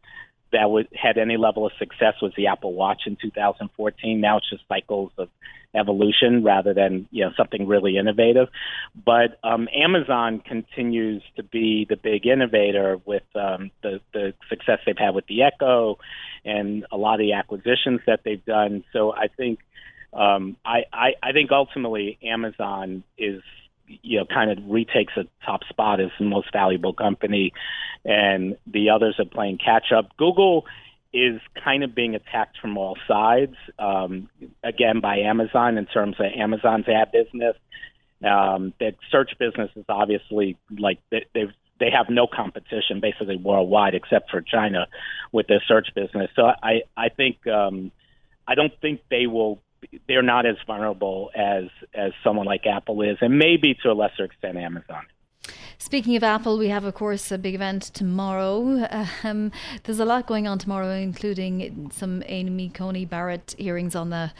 that 0.52 0.70
would, 0.70 0.88
had 0.92 1.18
any 1.18 1.36
level 1.36 1.66
of 1.66 1.72
success 1.78 2.14
was 2.20 2.32
the 2.36 2.48
Apple 2.48 2.72
Watch 2.72 3.02
in 3.06 3.16
2014. 3.20 4.20
Now 4.20 4.38
it's 4.38 4.50
just 4.50 4.62
cycles 4.68 5.12
of 5.16 5.28
evolution 5.74 6.42
rather 6.42 6.74
than 6.74 7.08
you 7.10 7.24
know 7.24 7.30
something 7.36 7.66
really 7.66 7.96
innovative. 7.96 8.48
But 9.04 9.38
um, 9.44 9.68
Amazon 9.74 10.40
continues 10.40 11.22
to 11.36 11.42
be 11.42 11.86
the 11.88 11.96
big 11.96 12.26
innovator 12.26 12.98
with 13.04 13.22
um, 13.34 13.70
the 13.82 14.00
the 14.12 14.34
success 14.48 14.78
they've 14.86 14.98
had 14.98 15.14
with 15.14 15.26
the 15.26 15.42
Echo 15.42 15.98
and 16.44 16.86
a 16.90 16.96
lot 16.96 17.14
of 17.14 17.20
the 17.20 17.34
acquisitions 17.34 18.00
that 18.06 18.20
they've 18.24 18.44
done. 18.44 18.84
So 18.92 19.12
I 19.12 19.28
think 19.28 19.60
um, 20.12 20.56
I, 20.64 20.84
I 20.92 21.10
I 21.22 21.32
think 21.32 21.50
ultimately 21.52 22.18
Amazon 22.22 23.04
is 23.16 23.42
you 23.86 24.18
know 24.18 24.26
kind 24.26 24.50
of 24.50 24.58
retakes 24.68 25.12
a 25.16 25.24
top 25.44 25.62
spot 25.68 26.00
as 26.00 26.10
the 26.18 26.24
most 26.24 26.52
valuable 26.52 26.92
company, 26.92 27.52
and 28.04 28.56
the 28.66 28.90
others 28.90 29.16
are 29.18 29.24
playing 29.24 29.58
catch 29.58 29.92
up. 29.96 30.16
Google 30.16 30.64
is 31.12 31.40
kind 31.64 31.82
of 31.82 31.94
being 31.94 32.14
attacked 32.14 32.58
from 32.60 32.78
all 32.78 32.96
sides, 33.08 33.56
um, 33.78 34.28
again 34.62 35.00
by 35.00 35.18
Amazon 35.18 35.78
in 35.78 35.86
terms 35.86 36.16
of 36.18 36.26
Amazon's 36.36 36.88
ad 36.88 37.12
business. 37.12 37.56
Um, 38.24 38.74
search 39.10 39.30
business 39.38 39.70
is 39.76 39.84
obviously 39.88 40.56
like 40.78 40.98
they, 41.10 41.24
they've 41.34 41.52
they 41.80 41.90
have 41.90 42.10
no 42.10 42.26
competition 42.26 43.00
basically 43.00 43.36
worldwide 43.36 43.94
except 43.94 44.30
for 44.30 44.42
China 44.42 44.86
with 45.32 45.46
their 45.46 45.62
search 45.66 45.88
business. 45.94 46.30
So 46.36 46.42
I 46.42 46.82
I 46.96 47.08
think 47.08 47.46
um, 47.46 47.90
I 48.46 48.54
don't 48.54 48.72
think 48.80 49.00
they 49.10 49.26
will 49.26 49.60
they're 50.06 50.22
not 50.22 50.46
as 50.46 50.56
vulnerable 50.66 51.30
as 51.34 51.64
as 51.94 52.12
someone 52.22 52.46
like 52.46 52.66
Apple 52.66 53.02
is, 53.02 53.16
and 53.20 53.38
maybe 53.38 53.74
to 53.82 53.90
a 53.90 53.94
lesser 53.94 54.24
extent 54.24 54.58
Amazon. 54.58 55.06
Speaking 55.82 56.14
of 56.14 56.22
Apple, 56.22 56.58
we 56.58 56.68
have, 56.68 56.84
of 56.84 56.92
course, 56.92 57.32
a 57.32 57.38
big 57.38 57.54
event 57.54 57.82
tomorrow. 57.94 58.86
Um, 59.24 59.50
there's 59.84 59.98
a 59.98 60.04
lot 60.04 60.26
going 60.26 60.46
on 60.46 60.58
tomorrow, 60.58 60.92
including 60.92 61.90
some 61.90 62.22
Amy 62.26 62.68
Coney 62.68 63.06
Barrett 63.06 63.54
hearings 63.56 63.94
on 63.94 64.10
the 64.10 64.30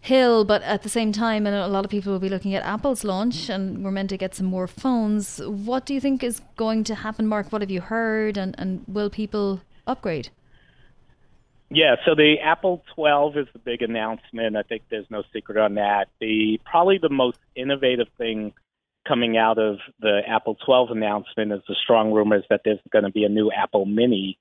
Hill, 0.00 0.44
but 0.44 0.62
at 0.62 0.82
the 0.82 0.88
same 0.88 1.12
time, 1.12 1.46
and 1.46 1.54
a 1.54 1.68
lot 1.68 1.84
of 1.84 1.90
people 1.92 2.12
will 2.12 2.18
be 2.18 2.28
looking 2.28 2.56
at 2.56 2.64
Apple's 2.64 3.04
launch, 3.04 3.48
and 3.48 3.84
we're 3.84 3.92
meant 3.92 4.10
to 4.10 4.16
get 4.16 4.34
some 4.34 4.46
more 4.46 4.66
phones. 4.66 5.38
What 5.38 5.86
do 5.86 5.94
you 5.94 6.00
think 6.00 6.24
is 6.24 6.42
going 6.56 6.82
to 6.84 6.96
happen, 6.96 7.26
Mark? 7.28 7.52
What 7.52 7.62
have 7.62 7.70
you 7.70 7.80
heard, 7.80 8.36
and, 8.36 8.54
and 8.58 8.84
will 8.88 9.10
people 9.10 9.60
upgrade? 9.86 10.30
Yeah, 11.70 11.96
so 12.04 12.16
the 12.16 12.40
Apple 12.42 12.82
12 12.96 13.36
is 13.36 13.46
the 13.52 13.60
big 13.60 13.80
announcement. 13.80 14.56
I 14.56 14.62
think 14.62 14.82
there's 14.90 15.08
no 15.08 15.22
secret 15.32 15.56
on 15.56 15.74
that. 15.76 16.08
The 16.20 16.60
probably 16.64 16.98
the 16.98 17.08
most 17.08 17.38
innovative 17.54 18.08
thing 18.18 18.52
coming 19.06 19.36
out 19.36 19.58
of 19.58 19.78
the 20.00 20.20
Apple 20.26 20.56
12 20.64 20.90
announcement 20.90 21.52
is 21.52 21.60
the 21.68 21.76
strong 21.82 22.12
rumors 22.12 22.44
that 22.50 22.62
there's 22.64 22.78
going 22.90 23.04
to 23.04 23.10
be 23.10 23.24
a 23.24 23.28
new 23.28 23.50
Apple 23.50 23.86
Mini, 23.86 24.38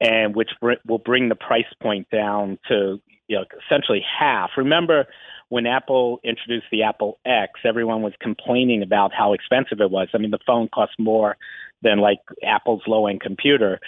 and 0.00 0.34
which 0.34 0.50
br- 0.60 0.72
will 0.86 0.98
bring 0.98 1.28
the 1.28 1.34
price 1.34 1.72
point 1.82 2.08
down 2.10 2.58
to 2.68 3.00
you 3.28 3.36
know 3.36 3.44
essentially 3.66 4.02
half. 4.18 4.50
Remember 4.56 5.06
when 5.48 5.66
Apple 5.66 6.20
introduced 6.24 6.66
the 6.70 6.82
Apple 6.82 7.18
X, 7.24 7.52
everyone 7.64 8.02
was 8.02 8.12
complaining 8.20 8.82
about 8.82 9.12
how 9.14 9.32
expensive 9.32 9.80
it 9.80 9.90
was. 9.90 10.08
I 10.14 10.18
mean, 10.18 10.30
the 10.30 10.38
phone 10.46 10.68
cost 10.68 10.92
more 10.98 11.36
than 11.82 11.98
like 11.98 12.18
Apple's 12.44 12.82
low 12.86 13.06
end 13.06 13.20
computer. 13.20 13.80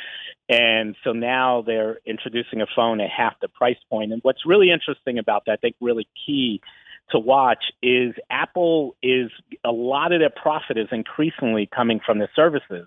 And 0.49 0.97
so 1.05 1.13
now 1.13 1.63
they're 1.65 2.01
introducing 2.07 2.61
a 2.61 2.67
phone 2.75 3.01
at 3.01 3.11
half 3.11 3.35
the 3.41 3.49
price 3.49 3.77
point. 3.89 4.13
And 4.13 4.21
what's 4.23 4.47
really 4.47 4.71
interesting 4.71 5.19
about 5.19 5.45
that, 5.47 5.53
I 5.53 5.57
think 5.57 5.77
really 5.81 6.09
key 6.27 6.61
to 7.13 7.19
watch 7.19 7.65
is 7.83 8.15
Apple 8.31 8.97
is 9.03 9.31
a 9.65 9.71
lot 9.73 10.13
of 10.13 10.21
their 10.21 10.31
profit 10.31 10.79
is 10.79 10.89
increasingly 10.93 11.69
coming 11.75 12.01
from 12.05 12.19
the 12.19 12.29
services. 12.35 12.87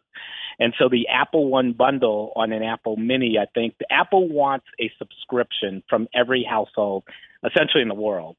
And 0.60 0.74
so 0.78 0.88
the 0.90 1.08
Apple 1.08 1.48
One 1.48 1.74
bundle 1.74 2.32
on 2.36 2.52
an 2.52 2.64
Apple 2.64 2.96
Mini, 2.98 3.38
I 3.40 3.46
think 3.54 3.76
Apple 3.90 4.28
wants 4.30 4.66
a 4.80 4.92
subscription 4.98 5.84
from 5.90 6.08
every 6.14 6.46
household 6.48 7.04
essentially 7.46 7.82
in 7.82 7.90
the 7.90 7.96
world. 7.96 8.38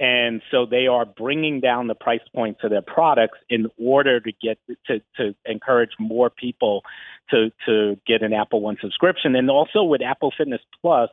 And 0.00 0.40
so 0.50 0.66
they 0.66 0.86
are 0.86 1.04
bringing 1.04 1.60
down 1.60 1.88
the 1.88 1.94
price 1.94 2.22
points 2.34 2.60
of 2.64 2.70
their 2.70 2.82
products 2.82 3.38
in 3.50 3.66
order 3.78 4.18
to 4.20 4.32
get 4.42 4.58
to, 4.86 5.00
to 5.16 5.34
encourage 5.44 5.90
more 5.98 6.30
people 6.30 6.82
to, 7.30 7.50
to 7.66 7.98
get 8.06 8.22
an 8.22 8.32
Apple 8.32 8.60
One 8.60 8.78
subscription. 8.80 9.36
And 9.36 9.50
also 9.50 9.82
with 9.82 10.00
Apple 10.02 10.32
Fitness 10.36 10.62
Plus, 10.80 11.10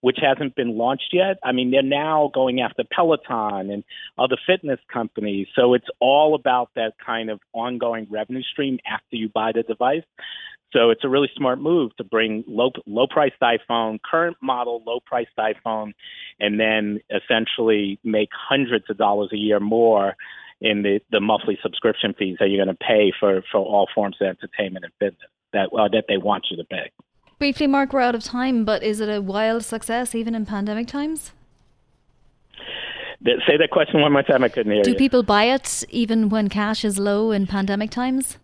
which 0.00 0.18
hasn't 0.20 0.54
been 0.54 0.76
launched 0.76 1.10
yet. 1.12 1.38
I 1.42 1.52
mean, 1.52 1.70
they're 1.70 1.82
now 1.82 2.30
going 2.32 2.60
after 2.60 2.84
Peloton 2.90 3.70
and 3.70 3.84
other 4.18 4.36
fitness 4.46 4.80
companies. 4.92 5.48
So 5.54 5.74
it's 5.74 5.88
all 6.00 6.34
about 6.34 6.70
that 6.74 6.94
kind 7.04 7.30
of 7.30 7.40
ongoing 7.52 8.06
revenue 8.10 8.42
stream 8.42 8.78
after 8.90 9.16
you 9.16 9.28
buy 9.28 9.52
the 9.54 9.62
device. 9.62 10.04
So 10.72 10.90
it's 10.90 11.04
a 11.04 11.08
really 11.08 11.28
smart 11.36 11.60
move 11.60 11.96
to 11.96 12.04
bring 12.04 12.44
low 12.46 12.70
low 12.86 13.06
priced 13.08 13.40
iPhone, 13.42 13.98
current 14.08 14.36
model 14.40 14.82
low 14.86 15.00
priced 15.04 15.36
iPhone, 15.38 15.92
and 16.38 16.60
then 16.60 17.00
essentially 17.10 17.98
make 18.04 18.28
hundreds 18.32 18.84
of 18.88 18.96
dollars 18.96 19.30
a 19.32 19.36
year 19.36 19.58
more 19.58 20.14
in 20.60 20.82
the, 20.82 21.00
the 21.10 21.20
monthly 21.20 21.58
subscription 21.62 22.14
fees 22.16 22.36
that 22.38 22.48
you're 22.48 22.64
going 22.64 22.76
to 22.76 22.84
pay 22.84 23.12
for, 23.18 23.42
for 23.50 23.58
all 23.58 23.88
forms 23.94 24.16
of 24.20 24.28
entertainment 24.28 24.84
and 24.84 24.94
fitness 24.98 25.30
that 25.52 25.70
uh, 25.76 25.88
that 25.88 26.04
they 26.08 26.18
want 26.18 26.46
you 26.50 26.56
to 26.56 26.64
pay. 26.64 26.90
Briefly, 27.40 27.66
Mark, 27.66 27.94
we're 27.94 28.02
out 28.02 28.14
of 28.14 28.22
time, 28.22 28.66
but 28.66 28.82
is 28.82 29.00
it 29.00 29.08
a 29.08 29.22
wild 29.22 29.64
success 29.64 30.14
even 30.14 30.34
in 30.34 30.44
pandemic 30.44 30.86
times? 30.86 31.32
Say 33.24 33.56
that 33.56 33.70
question 33.72 34.02
one 34.02 34.12
more 34.12 34.22
time. 34.22 34.44
I 34.44 34.50
couldn't 34.50 34.70
hear 34.70 34.82
Do 34.82 34.90
you. 34.90 34.94
Do 34.94 34.98
people 34.98 35.22
buy 35.22 35.44
it 35.44 35.82
even 35.88 36.28
when 36.28 36.50
cash 36.50 36.84
is 36.84 36.98
low 36.98 37.30
in 37.32 37.46
pandemic 37.46 37.90
times? 37.90 38.36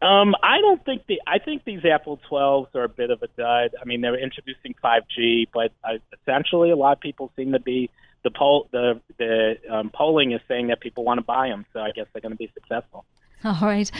Um, 0.00 0.36
I 0.40 0.60
don't 0.60 0.84
think 0.84 1.04
the. 1.08 1.20
I 1.26 1.40
think 1.40 1.64
these 1.64 1.84
Apple 1.84 2.20
12s 2.30 2.72
are 2.76 2.84
a 2.84 2.88
bit 2.88 3.10
of 3.10 3.24
a 3.24 3.28
dud. 3.36 3.74
I 3.82 3.84
mean, 3.84 4.02
they're 4.02 4.16
introducing 4.16 4.76
5G, 4.84 5.48
but 5.52 5.72
uh, 5.82 5.98
essentially, 6.22 6.70
a 6.70 6.76
lot 6.76 6.92
of 6.92 7.00
people 7.00 7.32
seem 7.34 7.50
to 7.52 7.60
be 7.60 7.90
the 8.22 8.30
poll. 8.30 8.68
The 8.70 9.00
the 9.18 9.56
um, 9.68 9.90
polling 9.92 10.30
is 10.30 10.40
saying 10.46 10.68
that 10.68 10.78
people 10.78 11.02
want 11.02 11.18
to 11.18 11.24
buy 11.24 11.48
them, 11.48 11.66
so 11.72 11.80
I 11.80 11.90
guess 11.90 12.06
they're 12.12 12.22
going 12.22 12.32
to 12.32 12.38
be 12.38 12.52
successful. 12.54 13.04
All 13.44 13.56
right. 13.62 13.90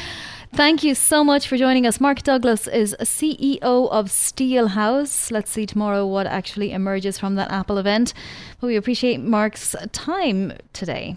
Thank 0.53 0.83
you 0.83 0.95
so 0.95 1.25
much 1.25 1.49
for 1.49 1.57
joining 1.57 1.87
us. 1.87 2.01
Mark 2.01 2.23
Douglas 2.23 2.67
is 2.67 2.95
CEO 3.01 3.63
of 3.63 4.07
Steelhouse. 4.07 5.31
Let's 5.31 5.51
see 5.51 5.65
tomorrow 5.65 6.07
what 6.07 6.27
actually 6.27 6.73
emerges 6.73 7.19
from 7.19 7.37
that 7.37 7.51
Apple 7.51 7.79
event. 7.79 8.13
But 8.61 8.67
we 8.67 8.77
appreciate 8.77 9.21
Mark's 9.21 9.75
time 9.93 10.53
today. 10.73 11.17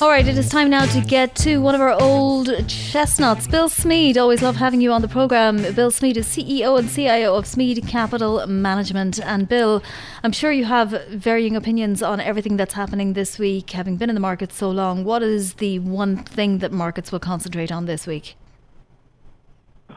All 0.00 0.10
right, 0.10 0.26
it 0.26 0.36
is 0.36 0.48
time 0.48 0.70
now 0.70 0.86
to 0.86 1.00
get 1.00 1.34
to 1.36 1.58
one 1.58 1.74
of 1.74 1.80
our 1.80 1.92
old 1.92 2.68
chestnuts. 2.68 3.46
Bill 3.46 3.68
Smead, 3.68 4.18
always 4.18 4.42
love 4.42 4.56
having 4.56 4.80
you 4.80 4.92
on 4.92 5.02
the 5.02 5.08
program. 5.08 5.58
Bill 5.74 5.90
Smead 5.90 6.16
is 6.16 6.26
CEO 6.26 6.78
and 6.78 6.90
CIO 6.90 7.36
of 7.36 7.46
Smead 7.46 7.86
Capital 7.86 8.44
Management. 8.46 9.20
And 9.20 9.48
Bill, 9.48 9.82
I'm 10.22 10.32
sure 10.32 10.50
you 10.50 10.64
have 10.64 10.90
varying 11.10 11.54
opinions 11.54 12.02
on 12.02 12.20
everything 12.20 12.56
that's 12.56 12.74
happening 12.74 13.12
this 13.12 13.38
week. 13.38 13.70
Having 13.70 13.96
been 13.96 14.10
in 14.10 14.14
the 14.14 14.20
market 14.20 14.52
so 14.52 14.68
long, 14.68 15.04
what 15.04 15.22
is 15.22 15.54
the 15.54 15.78
one 15.78 16.16
thing 16.24 16.58
that 16.58 16.72
markets 16.72 17.12
will 17.12 17.20
concentrate 17.20 17.70
on 17.70 17.86
this 17.86 18.06
week? 18.06 18.34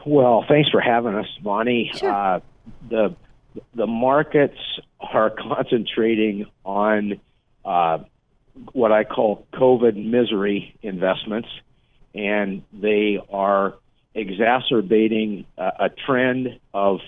Well, 0.06 0.44
thanks 0.48 0.70
for 0.70 0.80
having 0.80 1.16
us, 1.16 1.28
Vonnie. 1.42 1.90
Sure. 1.94 2.10
Uh, 2.10 2.40
the 2.88 3.16
the 3.74 3.86
markets 3.86 4.58
are 5.00 5.30
concentrating 5.48 6.46
on 6.64 7.20
uh, 7.64 7.98
what 8.72 8.92
I 8.92 9.04
call 9.04 9.46
COVID 9.54 9.96
misery 9.96 10.74
investments, 10.82 11.48
and 12.14 12.62
they 12.72 13.18
are 13.30 13.74
exacerbating 14.14 15.46
a, 15.56 15.72
a 15.80 15.88
trend 16.06 16.58
of 16.74 17.00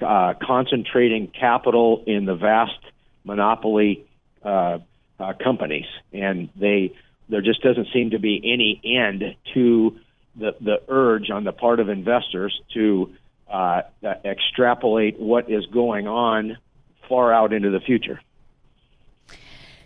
uh, 0.00 0.34
concentrating 0.42 1.28
capital 1.28 2.04
in 2.06 2.24
the 2.26 2.34
vast 2.34 2.78
monopoly 3.24 4.06
uh, 4.44 4.78
uh, 5.18 5.32
companies, 5.42 5.86
and 6.12 6.48
they 6.56 6.92
there 7.28 7.40
just 7.40 7.62
doesn't 7.62 7.88
seem 7.92 8.10
to 8.10 8.18
be 8.18 8.40
any 8.44 8.80
end 8.84 9.36
to 9.54 9.96
the 10.36 10.54
the 10.60 10.82
urge 10.88 11.30
on 11.30 11.44
the 11.44 11.52
part 11.52 11.80
of 11.80 11.88
investors 11.88 12.60
to 12.74 13.12
uh, 13.50 13.82
extrapolate 14.24 15.18
what 15.18 15.50
is 15.50 15.66
going 15.66 16.06
on 16.06 16.58
far 17.08 17.32
out 17.32 17.52
into 17.52 17.70
the 17.70 17.80
future. 17.80 18.20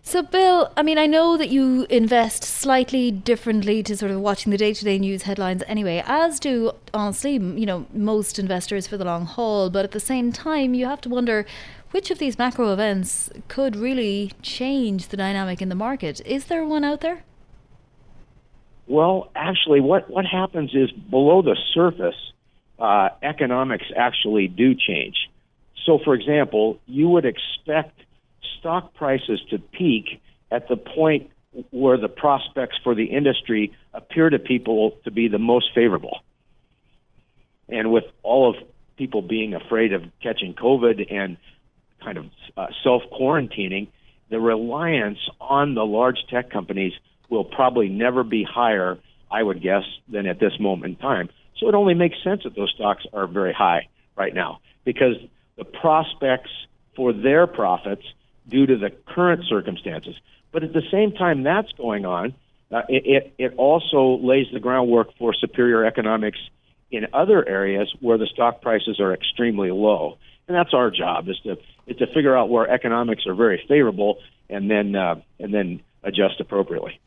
So, 0.02 0.22
Bill, 0.22 0.72
I 0.76 0.82
mean, 0.82 0.98
I 0.98 1.06
know 1.06 1.36
that 1.36 1.50
you 1.50 1.86
invest 1.90 2.42
slightly 2.42 3.10
differently 3.10 3.82
to 3.82 3.96
sort 3.96 4.10
of 4.10 4.20
watching 4.20 4.50
the 4.50 4.56
day 4.56 4.72
to 4.72 4.84
day 4.84 4.98
news 4.98 5.22
headlines 5.22 5.62
anyway, 5.66 6.02
as 6.06 6.40
do, 6.40 6.72
honestly, 6.94 7.34
you 7.34 7.66
know, 7.66 7.86
most 7.92 8.38
investors 8.38 8.86
for 8.86 8.96
the 8.96 9.04
long 9.04 9.26
haul. 9.26 9.68
But 9.68 9.84
at 9.84 9.92
the 9.92 10.00
same 10.00 10.32
time, 10.32 10.72
you 10.72 10.86
have 10.86 11.02
to 11.02 11.10
wonder 11.10 11.44
which 11.90 12.10
of 12.10 12.18
these 12.18 12.38
macro 12.38 12.72
events 12.72 13.30
could 13.48 13.76
really 13.76 14.32
change 14.42 15.08
the 15.08 15.16
dynamic 15.16 15.60
in 15.60 15.68
the 15.68 15.74
market. 15.74 16.22
Is 16.24 16.46
there 16.46 16.64
one 16.64 16.82
out 16.82 17.02
there? 17.02 17.22
Well, 18.86 19.30
actually, 19.36 19.80
what, 19.80 20.08
what 20.08 20.24
happens 20.24 20.74
is 20.74 20.90
below 20.90 21.42
the 21.42 21.56
surface, 21.74 22.16
uh, 22.78 23.10
economics 23.22 23.86
actually 23.94 24.48
do 24.48 24.74
change. 24.74 25.28
So, 25.84 25.98
for 26.02 26.14
example, 26.14 26.78
you 26.86 27.08
would 27.10 27.26
expect 27.26 28.00
stock 28.60 28.94
prices 28.94 29.40
to 29.50 29.58
peak 29.58 30.20
at 30.50 30.68
the 30.68 30.76
point 30.76 31.30
where 31.70 31.96
the 31.96 32.08
prospects 32.08 32.76
for 32.84 32.94
the 32.94 33.06
industry 33.06 33.72
appear 33.92 34.30
to 34.30 34.38
people 34.38 34.96
to 35.04 35.10
be 35.10 35.28
the 35.28 35.38
most 35.38 35.70
favorable. 35.74 36.20
And 37.68 37.90
with 37.90 38.04
all 38.22 38.50
of 38.50 38.56
people 38.96 39.22
being 39.22 39.54
afraid 39.54 39.92
of 39.92 40.02
catching 40.22 40.54
COVID 40.54 41.12
and 41.12 41.36
kind 42.02 42.18
of 42.18 42.26
uh, 42.56 42.66
self 42.84 43.02
quarantining, 43.12 43.88
the 44.30 44.38
reliance 44.38 45.18
on 45.40 45.74
the 45.74 45.84
large 45.84 46.18
tech 46.28 46.50
companies 46.50 46.92
will 47.28 47.44
probably 47.44 47.88
never 47.88 48.22
be 48.22 48.44
higher, 48.44 48.98
I 49.30 49.42
would 49.42 49.62
guess, 49.62 49.84
than 50.08 50.26
at 50.26 50.38
this 50.38 50.52
moment 50.60 50.92
in 50.92 50.96
time. 50.96 51.30
So 51.58 51.68
it 51.68 51.74
only 51.74 51.94
makes 51.94 52.16
sense 52.22 52.42
that 52.44 52.56
those 52.56 52.72
stocks 52.74 53.04
are 53.12 53.26
very 53.26 53.52
high 53.52 53.88
right 54.16 54.34
now 54.34 54.60
because 54.84 55.16
the 55.56 55.64
prospects 55.64 56.50
for 56.96 57.12
their 57.12 57.46
profits 57.46 58.02
due 58.48 58.66
to 58.66 58.76
the 58.76 58.90
current 58.90 59.44
circumstances. 59.46 60.16
But 60.52 60.64
at 60.64 60.72
the 60.72 60.82
same 60.90 61.12
time 61.12 61.42
that's 61.42 61.72
going 61.72 62.04
on, 62.04 62.34
uh, 62.72 62.82
it, 62.88 63.32
it 63.38 63.54
also 63.56 64.18
lays 64.22 64.46
the 64.52 64.60
groundwork 64.60 65.16
for 65.18 65.34
superior 65.34 65.84
economics 65.84 66.38
in 66.90 67.06
other 67.12 67.46
areas 67.48 67.92
where 68.00 68.18
the 68.18 68.26
stock 68.26 68.62
prices 68.62 69.00
are 69.00 69.12
extremely 69.12 69.70
low. 69.70 70.18
And 70.48 70.56
that's 70.56 70.74
our 70.74 70.90
job 70.90 71.28
is 71.28 71.38
to 71.40 71.58
is 71.86 71.96
to 71.98 72.06
figure 72.08 72.36
out 72.36 72.48
where 72.48 72.68
economics 72.68 73.26
are 73.26 73.34
very 73.34 73.64
favorable 73.68 74.18
and 74.48 74.70
then 74.70 74.96
uh, 74.96 75.20
and 75.38 75.54
then 75.54 75.80
adjust 76.02 76.40
appropriately. 76.40 77.00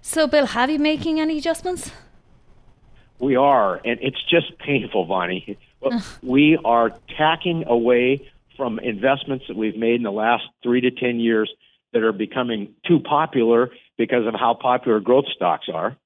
So, 0.00 0.26
Bill, 0.26 0.46
have 0.46 0.70
you 0.70 0.78
making 0.78 1.20
any 1.20 1.38
adjustments? 1.38 1.92
We 3.18 3.36
are, 3.36 3.74
and 3.84 3.98
it's 4.00 4.22
just 4.30 4.58
painful, 4.58 5.04
Vonnie. 5.04 5.58
we 6.22 6.58
are 6.64 6.94
tacking 7.18 7.64
away 7.66 8.30
from 8.56 8.78
investments 8.78 9.46
that 9.48 9.56
we've 9.56 9.76
made 9.76 9.96
in 9.96 10.02
the 10.02 10.10
last 10.10 10.44
three 10.62 10.80
to 10.80 10.90
10 10.90 11.20
years 11.20 11.50
that 11.92 12.02
are 12.02 12.12
becoming 12.12 12.74
too 12.86 13.00
popular 13.00 13.70
because 13.98 14.26
of 14.26 14.34
how 14.38 14.54
popular 14.54 15.00
growth 15.00 15.26
stocks 15.34 15.66
are. 15.72 15.96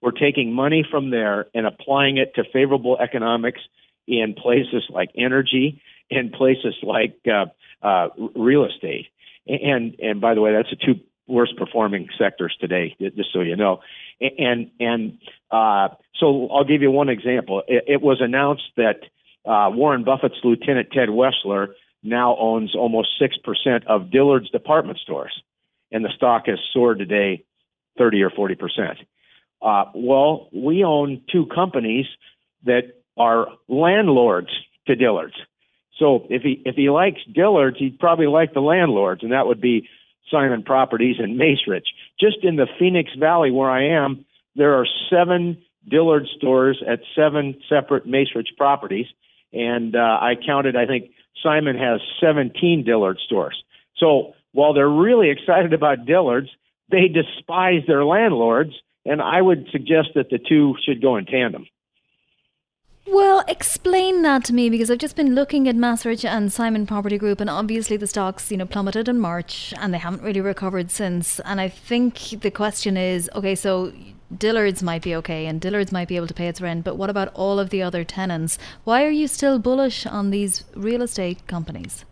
We're 0.00 0.12
taking 0.12 0.52
money 0.52 0.86
from 0.88 1.10
there 1.10 1.46
and 1.54 1.66
applying 1.66 2.18
it 2.18 2.34
to 2.34 2.44
favorable 2.52 2.98
economics 2.98 3.60
in 4.06 4.34
places 4.34 4.84
like 4.90 5.10
energy, 5.16 5.80
in 6.10 6.30
places 6.30 6.74
like 6.82 7.18
uh, 7.26 7.46
uh, 7.84 8.08
real 8.34 8.66
estate. 8.66 9.06
And 9.46 9.96
and 9.98 10.20
by 10.20 10.34
the 10.34 10.40
way, 10.40 10.52
that's 10.52 10.70
the 10.70 10.76
two 10.76 11.00
worst 11.26 11.56
performing 11.56 12.08
sectors 12.18 12.56
today, 12.60 12.96
just 12.98 13.32
so 13.32 13.40
you 13.40 13.56
know. 13.56 13.80
And 14.20 14.70
and 14.80 15.18
uh, 15.50 15.88
so 16.18 16.48
I'll 16.50 16.64
give 16.64 16.82
you 16.82 16.90
one 16.90 17.08
example. 17.08 17.62
It, 17.66 17.84
it 17.86 18.02
was 18.02 18.18
announced 18.20 18.64
that 18.76 19.00
uh, 19.44 19.70
Warren 19.70 20.04
Buffett's 20.04 20.36
lieutenant 20.42 20.90
Ted 20.92 21.08
Weschler 21.08 21.68
now 22.04 22.36
owns 22.36 22.74
almost 22.76 23.20
6% 23.20 23.86
of 23.86 24.10
Dillard's 24.10 24.50
department 24.50 24.98
stores, 24.98 25.32
and 25.90 26.04
the 26.04 26.12
stock 26.14 26.46
has 26.46 26.58
soared 26.72 26.98
today 26.98 27.44
30 27.98 28.22
or 28.22 28.30
40%. 28.30 28.96
Uh, 29.62 29.90
well, 29.94 30.48
we 30.52 30.84
own 30.84 31.22
two 31.32 31.46
companies 31.46 32.06
that 32.64 33.02
are 33.16 33.48
landlords 33.68 34.50
to 34.86 34.94
Dillard's. 34.94 35.36
So 35.98 36.26
if 36.28 36.42
he 36.42 36.60
if 36.64 36.74
he 36.74 36.90
likes 36.90 37.20
Dillard's, 37.32 37.78
he'd 37.78 37.98
probably 37.98 38.26
like 38.26 38.52
the 38.52 38.60
landlords, 38.60 39.22
and 39.22 39.32
that 39.32 39.46
would 39.46 39.60
be 39.60 39.88
Simon 40.30 40.62
Properties 40.62 41.16
and 41.18 41.38
Macerich. 41.38 41.86
Just 42.20 42.38
in 42.42 42.56
the 42.56 42.66
Phoenix 42.78 43.10
Valley 43.18 43.50
where 43.50 43.70
I 43.70 44.04
am, 44.04 44.24
there 44.56 44.74
are 44.74 44.86
seven 45.08 45.62
Dillard 45.88 46.26
stores 46.36 46.82
at 46.86 47.00
seven 47.14 47.60
separate 47.68 48.06
Macerich 48.06 48.56
properties, 48.56 49.06
and 49.52 49.94
uh, 49.94 49.98
I 49.98 50.34
counted. 50.44 50.76
I 50.76 50.86
think 50.86 51.10
Simon 51.42 51.76
has 51.76 52.00
17 52.20 52.84
Dillard 52.84 53.18
stores. 53.24 53.62
So 53.96 54.34
while 54.52 54.72
they're 54.72 54.88
really 54.88 55.30
excited 55.30 55.72
about 55.72 56.06
Dillard's, 56.06 56.50
they 56.90 57.08
despise 57.08 57.82
their 57.86 58.04
landlords, 58.04 58.72
and 59.04 59.20
I 59.20 59.40
would 59.42 59.68
suggest 59.70 60.10
that 60.14 60.30
the 60.30 60.38
two 60.38 60.74
should 60.84 61.02
go 61.02 61.16
in 61.16 61.26
tandem. 61.26 61.66
Well, 63.06 63.44
explain 63.48 64.22
that 64.22 64.44
to 64.44 64.54
me 64.54 64.70
because 64.70 64.90
I've 64.90 64.98
just 64.98 65.16
been 65.16 65.34
looking 65.34 65.68
at 65.68 65.76
Macerich 65.76 66.24
and 66.24 66.50
Simon 66.52 66.86
Property 66.86 67.18
Group, 67.18 67.40
and 67.40 67.50
obviously 67.50 67.98
the 67.98 68.06
stocks, 68.06 68.50
you 68.50 68.56
know, 68.56 68.64
plummeted 68.64 69.08
in 69.08 69.18
March, 69.18 69.74
and 69.78 69.92
they 69.92 69.98
haven't 69.98 70.22
really 70.22 70.40
recovered 70.40 70.90
since. 70.90 71.38
And 71.40 71.60
I 71.60 71.68
think 71.68 72.40
the 72.40 72.50
question 72.50 72.96
is, 72.96 73.28
okay, 73.34 73.54
so 73.54 73.92
Dillard's 74.38 74.82
might 74.82 75.02
be 75.02 75.14
okay, 75.16 75.46
and 75.46 75.60
Dillard's 75.60 75.92
might 75.92 76.08
be 76.08 76.16
able 76.16 76.26
to 76.26 76.34
pay 76.34 76.48
its 76.48 76.60
rent, 76.60 76.84
but 76.84 76.96
what 76.96 77.10
about 77.10 77.28
all 77.34 77.58
of 77.58 77.70
the 77.70 77.82
other 77.82 78.04
tenants? 78.04 78.58
Why 78.84 79.04
are 79.04 79.10
you 79.10 79.28
still 79.28 79.58
bullish 79.58 80.06
on 80.06 80.30
these 80.30 80.64
real 80.74 81.02
estate 81.02 81.46
companies? 81.46 82.04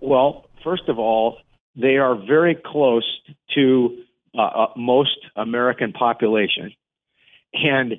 Well, 0.00 0.46
first 0.62 0.88
of 0.88 0.98
all, 0.98 1.38
they 1.76 1.96
are 1.96 2.14
very 2.14 2.54
close 2.54 3.06
to 3.54 3.98
uh, 4.36 4.42
uh, 4.42 4.66
most 4.76 5.18
American 5.36 5.92
population, 5.92 6.72
and 7.54 7.94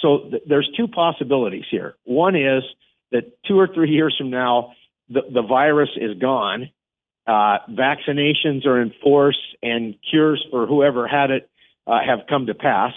so 0.00 0.28
th- 0.30 0.42
there's 0.48 0.68
two 0.76 0.88
possibilities 0.88 1.64
here. 1.70 1.96
One 2.04 2.36
is 2.36 2.62
that 3.12 3.42
two 3.44 3.58
or 3.58 3.68
three 3.72 3.90
years 3.90 4.14
from 4.18 4.30
now, 4.30 4.72
the, 5.08 5.22
the 5.32 5.42
virus 5.42 5.90
is 5.96 6.18
gone, 6.18 6.70
uh, 7.26 7.58
vaccinations 7.70 8.66
are 8.66 8.80
in 8.80 8.92
force, 9.02 9.38
and 9.62 9.96
cures 10.10 10.44
for 10.50 10.66
whoever 10.66 11.06
had 11.06 11.30
it 11.30 11.50
uh, 11.86 11.98
have 12.04 12.20
come 12.28 12.46
to 12.46 12.54
pass, 12.54 12.92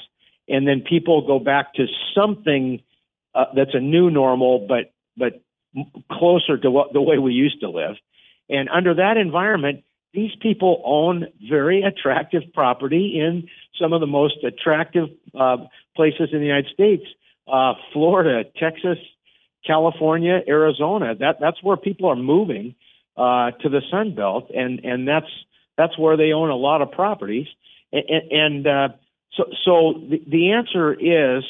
and 0.47 0.67
then 0.67 0.81
people 0.81 1.25
go 1.25 1.39
back 1.39 1.73
to 1.75 1.85
something 2.15 2.81
uh, 3.35 3.45
that's 3.55 3.73
a 3.73 3.79
new 3.79 4.09
normal, 4.09 4.67
but 4.67 4.93
but 5.17 5.41
closer 6.11 6.57
to 6.57 6.71
what 6.71 6.93
the 6.93 7.01
way 7.01 7.17
we 7.17 7.33
used 7.33 7.59
to 7.61 7.69
live. 7.69 7.95
And 8.49 8.69
under 8.69 8.95
that 8.95 9.17
environment, 9.17 9.83
these 10.13 10.31
people 10.41 10.81
own 10.83 11.27
very 11.47 11.83
attractive 11.83 12.41
property 12.53 13.19
in 13.19 13.47
some 13.79 13.93
of 13.93 14.01
the 14.01 14.07
most 14.07 14.43
attractive 14.43 15.09
uh, 15.39 15.57
places 15.95 16.29
in 16.31 16.39
the 16.39 16.45
United 16.45 16.71
States, 16.73 17.03
uh, 17.47 17.73
Florida, 17.93 18.49
Texas, 18.59 18.97
California, 19.65 20.41
Arizona. 20.47 21.13
That 21.15 21.37
that's 21.39 21.61
where 21.61 21.77
people 21.77 22.09
are 22.09 22.15
moving 22.15 22.75
uh, 23.15 23.51
to 23.61 23.69
the 23.69 23.81
Sun 23.91 24.15
Belt, 24.15 24.49
and 24.53 24.79
and 24.83 25.07
that's 25.07 25.29
that's 25.77 25.97
where 25.97 26.17
they 26.17 26.31
own 26.33 26.49
a 26.49 26.55
lot 26.55 26.81
of 26.81 26.91
properties. 26.91 27.47
And, 27.91 28.67
uh, 28.67 28.89
so 29.33 29.43
so 29.65 29.93
the, 30.09 30.21
the 30.27 30.51
answer 30.51 30.93
is 30.93 31.43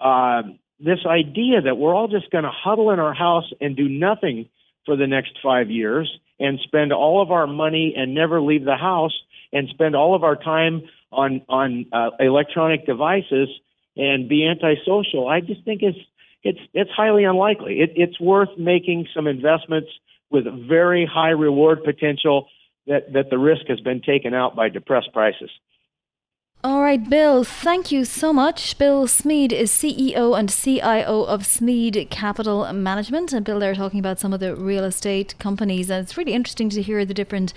uh, 0.00 0.42
this 0.80 1.00
idea 1.06 1.62
that 1.62 1.76
we're 1.76 1.94
all 1.94 2.08
just 2.08 2.30
going 2.30 2.44
to 2.44 2.50
huddle 2.50 2.90
in 2.90 2.98
our 2.98 3.14
house 3.14 3.50
and 3.60 3.76
do 3.76 3.88
nothing 3.88 4.48
for 4.86 4.96
the 4.96 5.06
next 5.06 5.38
five 5.42 5.70
years 5.70 6.10
and 6.38 6.58
spend 6.60 6.92
all 6.92 7.20
of 7.20 7.30
our 7.30 7.46
money 7.46 7.94
and 7.96 8.14
never 8.14 8.40
leave 8.40 8.64
the 8.64 8.76
house 8.76 9.12
and 9.52 9.68
spend 9.68 9.96
all 9.96 10.14
of 10.14 10.24
our 10.24 10.36
time 10.36 10.82
on 11.10 11.42
on 11.48 11.86
uh, 11.92 12.10
electronic 12.20 12.86
devices 12.86 13.48
and 13.96 14.28
be 14.28 14.46
antisocial. 14.46 15.28
I 15.28 15.40
just 15.40 15.64
think 15.64 15.82
it's 15.82 15.98
it's 16.42 16.60
it's 16.72 16.90
highly 16.90 17.24
unlikely. 17.24 17.80
It, 17.80 17.92
it's 17.96 18.20
worth 18.20 18.50
making 18.56 19.08
some 19.14 19.26
investments 19.26 19.88
with 20.30 20.44
very 20.68 21.06
high 21.06 21.30
reward 21.30 21.82
potential 21.84 22.48
that 22.86 23.12
that 23.12 23.30
the 23.30 23.38
risk 23.38 23.62
has 23.68 23.80
been 23.80 24.00
taken 24.00 24.34
out 24.34 24.54
by 24.54 24.68
depressed 24.68 25.12
prices. 25.12 25.50
All 26.64 26.82
right, 26.82 27.08
Bill, 27.08 27.44
thank 27.44 27.92
you 27.92 28.04
so 28.04 28.32
much. 28.32 28.76
Bill 28.78 29.06
Smead 29.06 29.52
is 29.52 29.70
CEO 29.70 30.36
and 30.36 30.50
CIO 30.50 31.22
of 31.22 31.46
Smead 31.46 32.08
Capital 32.10 32.72
Management. 32.72 33.32
And 33.32 33.44
Bill, 33.44 33.60
they're 33.60 33.76
talking 33.76 34.00
about 34.00 34.18
some 34.18 34.32
of 34.32 34.40
the 34.40 34.56
real 34.56 34.82
estate 34.82 35.36
companies. 35.38 35.88
And 35.88 36.02
it's 36.02 36.16
really 36.16 36.32
interesting 36.32 36.68
to 36.70 36.82
hear 36.82 37.04
the 37.04 37.14
different 37.14 37.54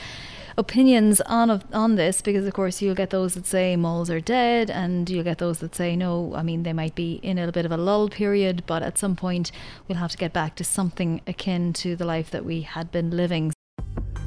opinions 0.56 1.20
on 1.22 1.50
of, 1.50 1.64
on 1.74 1.96
this 1.96 2.22
because 2.22 2.46
of 2.46 2.54
course 2.54 2.82
you'll 2.82 2.94
get 2.94 3.10
those 3.10 3.34
that 3.34 3.48
say 3.48 3.76
malls 3.76 4.10
are 4.10 4.20
dead 4.20 4.70
and 4.70 5.10
you'll 5.10 5.24
get 5.24 5.38
those 5.38 5.60
that 5.60 5.74
say 5.74 5.96
no 5.96 6.36
I 6.36 6.44
mean 6.44 6.64
they 6.64 6.74
might 6.74 6.94
be 6.94 7.22
in 7.24 7.38
a 7.40 7.50
bit 7.54 7.66
of 7.66 7.72
a 7.72 7.78
lull 7.78 8.10
period 8.10 8.64
but 8.68 8.84
at 8.84 8.98
some 8.98 9.16
point 9.16 9.54
we'll 9.88 9.98
have 9.98 10.12
to 10.12 10.18
get 10.18 10.34
back 10.34 10.56
to 10.58 10.66
something 10.66 11.22
akin 11.26 11.72
to 11.74 11.96
the 11.96 12.04
life 12.04 12.30
that 12.32 12.44
we 12.44 12.64
had 12.64 12.92
been 12.92 13.12
living 13.12 13.54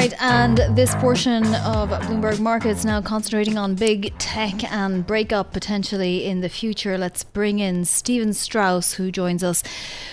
Right, 0.00 0.14
and 0.22 0.56
this 0.74 0.94
portion 0.94 1.44
of 1.56 1.90
Bloomberg 1.90 2.40
Markets 2.40 2.86
now 2.86 3.02
concentrating 3.02 3.58
on 3.58 3.74
big 3.74 4.16
tech 4.16 4.64
and 4.72 5.06
breakup 5.06 5.52
potentially 5.52 6.24
in 6.24 6.40
the 6.40 6.48
future. 6.48 6.96
Let's 6.96 7.22
bring 7.22 7.58
in 7.58 7.84
Steven 7.84 8.32
Strauss, 8.32 8.94
who 8.94 9.12
joins 9.12 9.44
us 9.44 9.62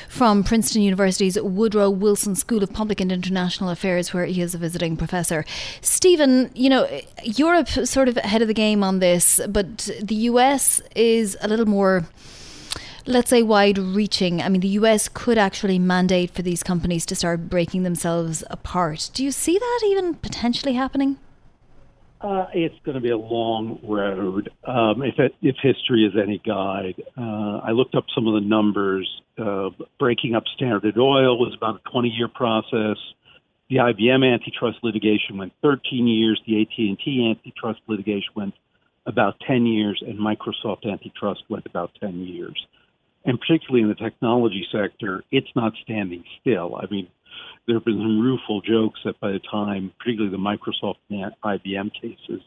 from 0.10 0.44
Princeton 0.44 0.82
University's 0.82 1.40
Woodrow 1.40 1.90
Wilson 1.90 2.36
School 2.36 2.64
of 2.64 2.74
Public 2.74 3.00
and 3.00 3.14
International 3.14 3.70
Affairs, 3.70 4.14
where 4.14 4.26
he 4.26 4.42
is 4.42 4.54
a 4.54 4.58
visiting 4.58 4.98
professor. 4.98 5.46
Steven, 5.80 6.52
you 6.54 6.70
know, 6.70 6.86
Europe 7.24 7.70
sort 7.70 8.10
of 8.10 8.18
ahead 8.18 8.42
of 8.42 8.50
the 8.50 8.54
game 8.54 8.84
on 8.84 9.00
this, 9.00 9.40
but 9.48 9.90
the 10.02 10.16
US 10.16 10.82
is 10.98 11.38
a 11.40 11.48
little 11.48 11.66
more 11.66 12.06
let's 13.08 13.30
say, 13.30 13.42
wide 13.42 13.78
reaching? 13.78 14.42
I 14.42 14.50
mean, 14.50 14.62
the 14.62 14.68
US 14.80 15.08
could 15.08 15.38
actually 15.38 15.80
mandate 15.80 16.32
for 16.32 16.42
these 16.42 16.62
companies 16.62 17.06
to 17.08 17.16
start 17.16 17.50
breaking 17.50 17.84
themselves 17.84 18.44
apart. 18.50 19.10
Do 19.14 19.24
you 19.24 19.32
see 19.32 19.58
that 19.58 19.82
even 19.86 20.16
potentially 20.16 20.74
happening? 20.74 21.18
Uh, 22.20 22.48
it's 22.54 22.76
going 22.84 22.96
to 22.96 23.02
be 23.02 23.12
a 23.12 23.18
long 23.18 23.80
road. 23.84 24.50
Um, 24.66 25.04
if, 25.04 25.20
it, 25.20 25.36
if 25.42 25.56
history 25.62 26.04
is 26.04 26.14
any 26.22 26.40
guide, 26.40 26.96
uh, 27.16 27.62
I 27.64 27.72
looked 27.72 27.96
up 27.96 28.06
some 28.14 28.28
of 28.28 28.34
the 28.34 28.48
numbers. 28.48 29.22
Uh, 29.38 29.70
breaking 30.00 30.36
up 30.36 30.44
Standard 30.56 30.98
Oil 30.98 31.38
was 31.38 31.54
about 31.56 31.80
a 31.86 31.90
20-year 31.90 32.28
process. 32.28 32.98
The 33.70 33.78
IBM 33.78 34.26
antitrust 34.26 34.80
litigation 34.82 35.38
went 35.38 35.54
13 35.62 36.08
years. 36.08 36.42
The 36.48 36.62
AT&T 36.62 37.36
antitrust 37.38 37.82
litigation 37.88 38.32
went 38.36 38.54
about 39.06 39.40
10 39.46 39.66
years, 39.68 40.02
and 40.06 40.18
Microsoft 40.18 40.86
antitrust 40.92 41.44
went 41.50 41.66
about 41.68 41.92
10 42.02 42.20
years 42.22 42.66
and 43.28 43.40
particularly 43.40 43.84
in 43.84 43.90
the 43.90 43.96
technology 43.96 44.66
sector, 44.72 45.24
it's 45.32 45.50
not 45.56 45.74
standing 45.84 46.24
still. 46.40 46.78
I 46.82 46.86
mean, 46.90 47.08
there 47.68 47.76
have 47.76 47.86
been 47.86 47.98
some 47.98 48.22
rueful 48.22 48.62
jokes 48.62 49.02
that 49.04 49.20
by 49.20 49.32
the 49.32 49.42
time, 49.52 49.92
particularly 50.00 50.32
the 50.32 50.42
Microsoft 50.42 50.96
and 51.10 51.34
IBM 51.44 51.92
cases, 51.94 52.42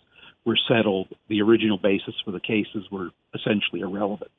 were 0.47 0.59
settled, 0.67 1.09
the 1.29 1.43
original 1.43 1.77
basis 1.77 2.15
for 2.25 2.31
the 2.31 2.41
cases 2.41 2.91
were 2.91 3.11
essentially 3.35 3.83
irrelevant. 3.83 4.31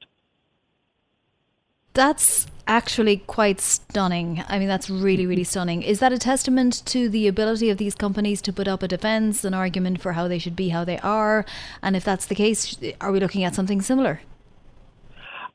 That's 1.93 2.47
actually 2.67 3.17
quite 3.17 3.59
stunning. 3.59 4.43
I 4.47 4.57
mean, 4.57 4.67
that's 4.67 4.89
really, 4.89 5.27
really 5.27 5.43
stunning. 5.43 5.83
Is 5.83 5.99
that 5.99 6.11
a 6.11 6.17
testament 6.17 6.83
to 6.87 7.07
the 7.07 7.27
ability 7.27 7.69
of 7.69 7.77
these 7.77 7.93
companies 7.93 8.41
to 8.43 8.53
put 8.53 8.67
up 8.67 8.81
a 8.81 8.87
defense, 8.87 9.43
an 9.43 9.53
argument 9.53 10.01
for 10.01 10.13
how 10.13 10.27
they 10.27 10.39
should 10.39 10.55
be 10.55 10.69
how 10.69 10.85
they 10.85 10.97
are? 10.99 11.45
And 11.83 11.95
if 11.95 12.03
that's 12.03 12.25
the 12.25 12.35
case, 12.35 12.79
are 12.99 13.11
we 13.11 13.19
looking 13.19 13.43
at 13.43 13.53
something 13.53 13.81
similar? 13.81 14.21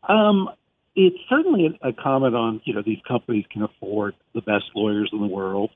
Um, 0.09 0.51
it's 0.97 1.19
certainly 1.29 1.79
a, 1.83 1.93
comment 1.93 2.35
on 2.35 2.63
you 2.65 2.75
know 2.75 2.83
these 2.83 3.01
companies 3.07 3.45
can 3.53 3.63
afford 3.63 4.15
the 4.35 4.41
best 4.41 4.65
lawyers 4.75 5.11
in 5.13 5.21
the 5.21 5.27
world. 5.27 5.71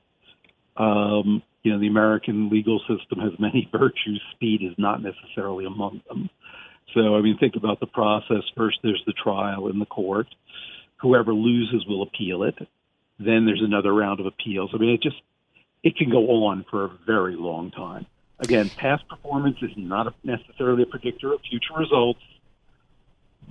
Um, 0.75 1.43
you 1.61 1.71
know 1.71 1.79
the 1.79 1.87
American 1.87 2.49
legal 2.49 2.79
system 2.79 3.19
has 3.19 3.31
many 3.39 3.69
virtues. 3.71 4.21
Speed 4.33 4.63
is 4.63 4.73
not 4.77 5.01
necessarily 5.01 5.65
among 5.65 6.01
them. 6.09 6.29
So 6.95 7.15
I 7.15 7.21
mean, 7.21 7.37
think 7.37 7.55
about 7.55 7.79
the 7.79 7.85
process. 7.85 8.43
First, 8.57 8.79
there's 8.83 9.03
the 9.05 9.13
trial 9.13 9.67
in 9.67 9.79
the 9.79 9.85
court. 9.85 10.27
Whoever 11.01 11.33
loses 11.33 11.85
will 11.87 12.01
appeal 12.01 12.43
it. 12.43 12.55
Then 13.19 13.45
there's 13.45 13.61
another 13.63 13.93
round 13.93 14.19
of 14.19 14.25
appeals. 14.25 14.71
I 14.73 14.77
mean, 14.77 14.89
it 14.89 15.03
just 15.03 15.21
it 15.83 15.95
can 15.95 16.09
go 16.09 16.45
on 16.45 16.65
for 16.69 16.85
a 16.85 16.91
very 17.05 17.35
long 17.35 17.69
time. 17.69 18.07
Again, 18.39 18.71
past 18.75 19.07
performance 19.07 19.57
is 19.61 19.71
not 19.77 20.15
necessarily 20.23 20.81
a 20.81 20.87
predictor 20.87 21.31
of 21.31 21.41
future 21.41 21.77
results 21.77 22.21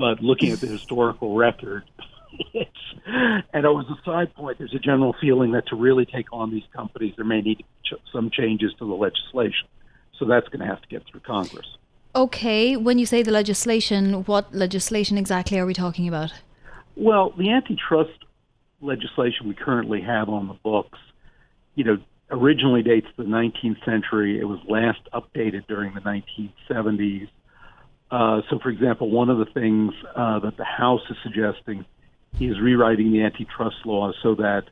but 0.01 0.23
looking 0.23 0.51
at 0.51 0.61
the 0.61 0.67
historical 0.67 1.37
record, 1.37 1.85
it's, 2.55 2.71
and 3.07 3.65
was 3.65 3.85
a 3.91 4.03
side 4.03 4.35
point, 4.35 4.57
there's 4.57 4.75
a 4.75 4.79
general 4.79 5.15
feeling 5.21 5.53
that 5.53 5.69
to 5.69 5.77
really 5.77 6.07
take 6.07 6.33
on 6.33 6.51
these 6.51 6.65
companies, 6.75 7.13
there 7.17 7.27
may 7.27 7.43
need 7.43 7.63
some 8.11 8.31
changes 8.31 8.73
to 8.79 8.89
the 8.89 8.95
legislation. 8.95 9.69
So 10.19 10.25
that's 10.25 10.49
going 10.49 10.61
to 10.61 10.67
have 10.67 10.81
to 10.81 10.89
get 10.89 11.03
through 11.07 11.21
Congress. 11.21 11.67
Okay, 12.15 12.77
when 12.79 12.99
you 12.99 13.05
say 13.05 13.23
the 13.23 13.31
legislation, 13.31 14.25
what 14.25 14.55
legislation 14.55 15.19
exactly 15.19 15.59
are 15.59 15.67
we 15.67 15.75
talking 15.75 16.09
about? 16.09 16.33
Well, 16.97 17.35
the 17.37 17.51
antitrust 17.51 18.25
legislation 18.81 19.49
we 19.49 19.55
currently 19.55 20.01
have 20.01 20.31
on 20.31 20.49
the 20.49 20.55
books, 20.55 20.99
you 21.75 21.85
know, 21.85 21.99
originally 22.31 22.83
dates 22.83 23.07
the 23.19 23.25
19th 23.25 23.85
century. 23.85 24.41
It 24.41 24.45
was 24.45 24.61
last 24.67 25.01
updated 25.13 25.67
during 25.67 25.93
the 25.93 26.01
1970s. 26.01 27.29
Uh, 28.11 28.41
so, 28.51 28.59
for 28.59 28.71
example, 28.71 29.11
one 29.11 29.31
of 29.31 29.39
the 29.39 29.47
things 29.47 29.93
uh, 30.17 30.41
that 30.41 30.57
the 30.57 30.65
House 30.65 31.03
is 31.11 31.17
suggesting 31.23 31.85
is 32.41 32.61
rewriting 32.61 33.13
the 33.13 33.23
antitrust 33.23 33.77
laws 33.85 34.15
so 34.23 34.35
that 34.35 34.65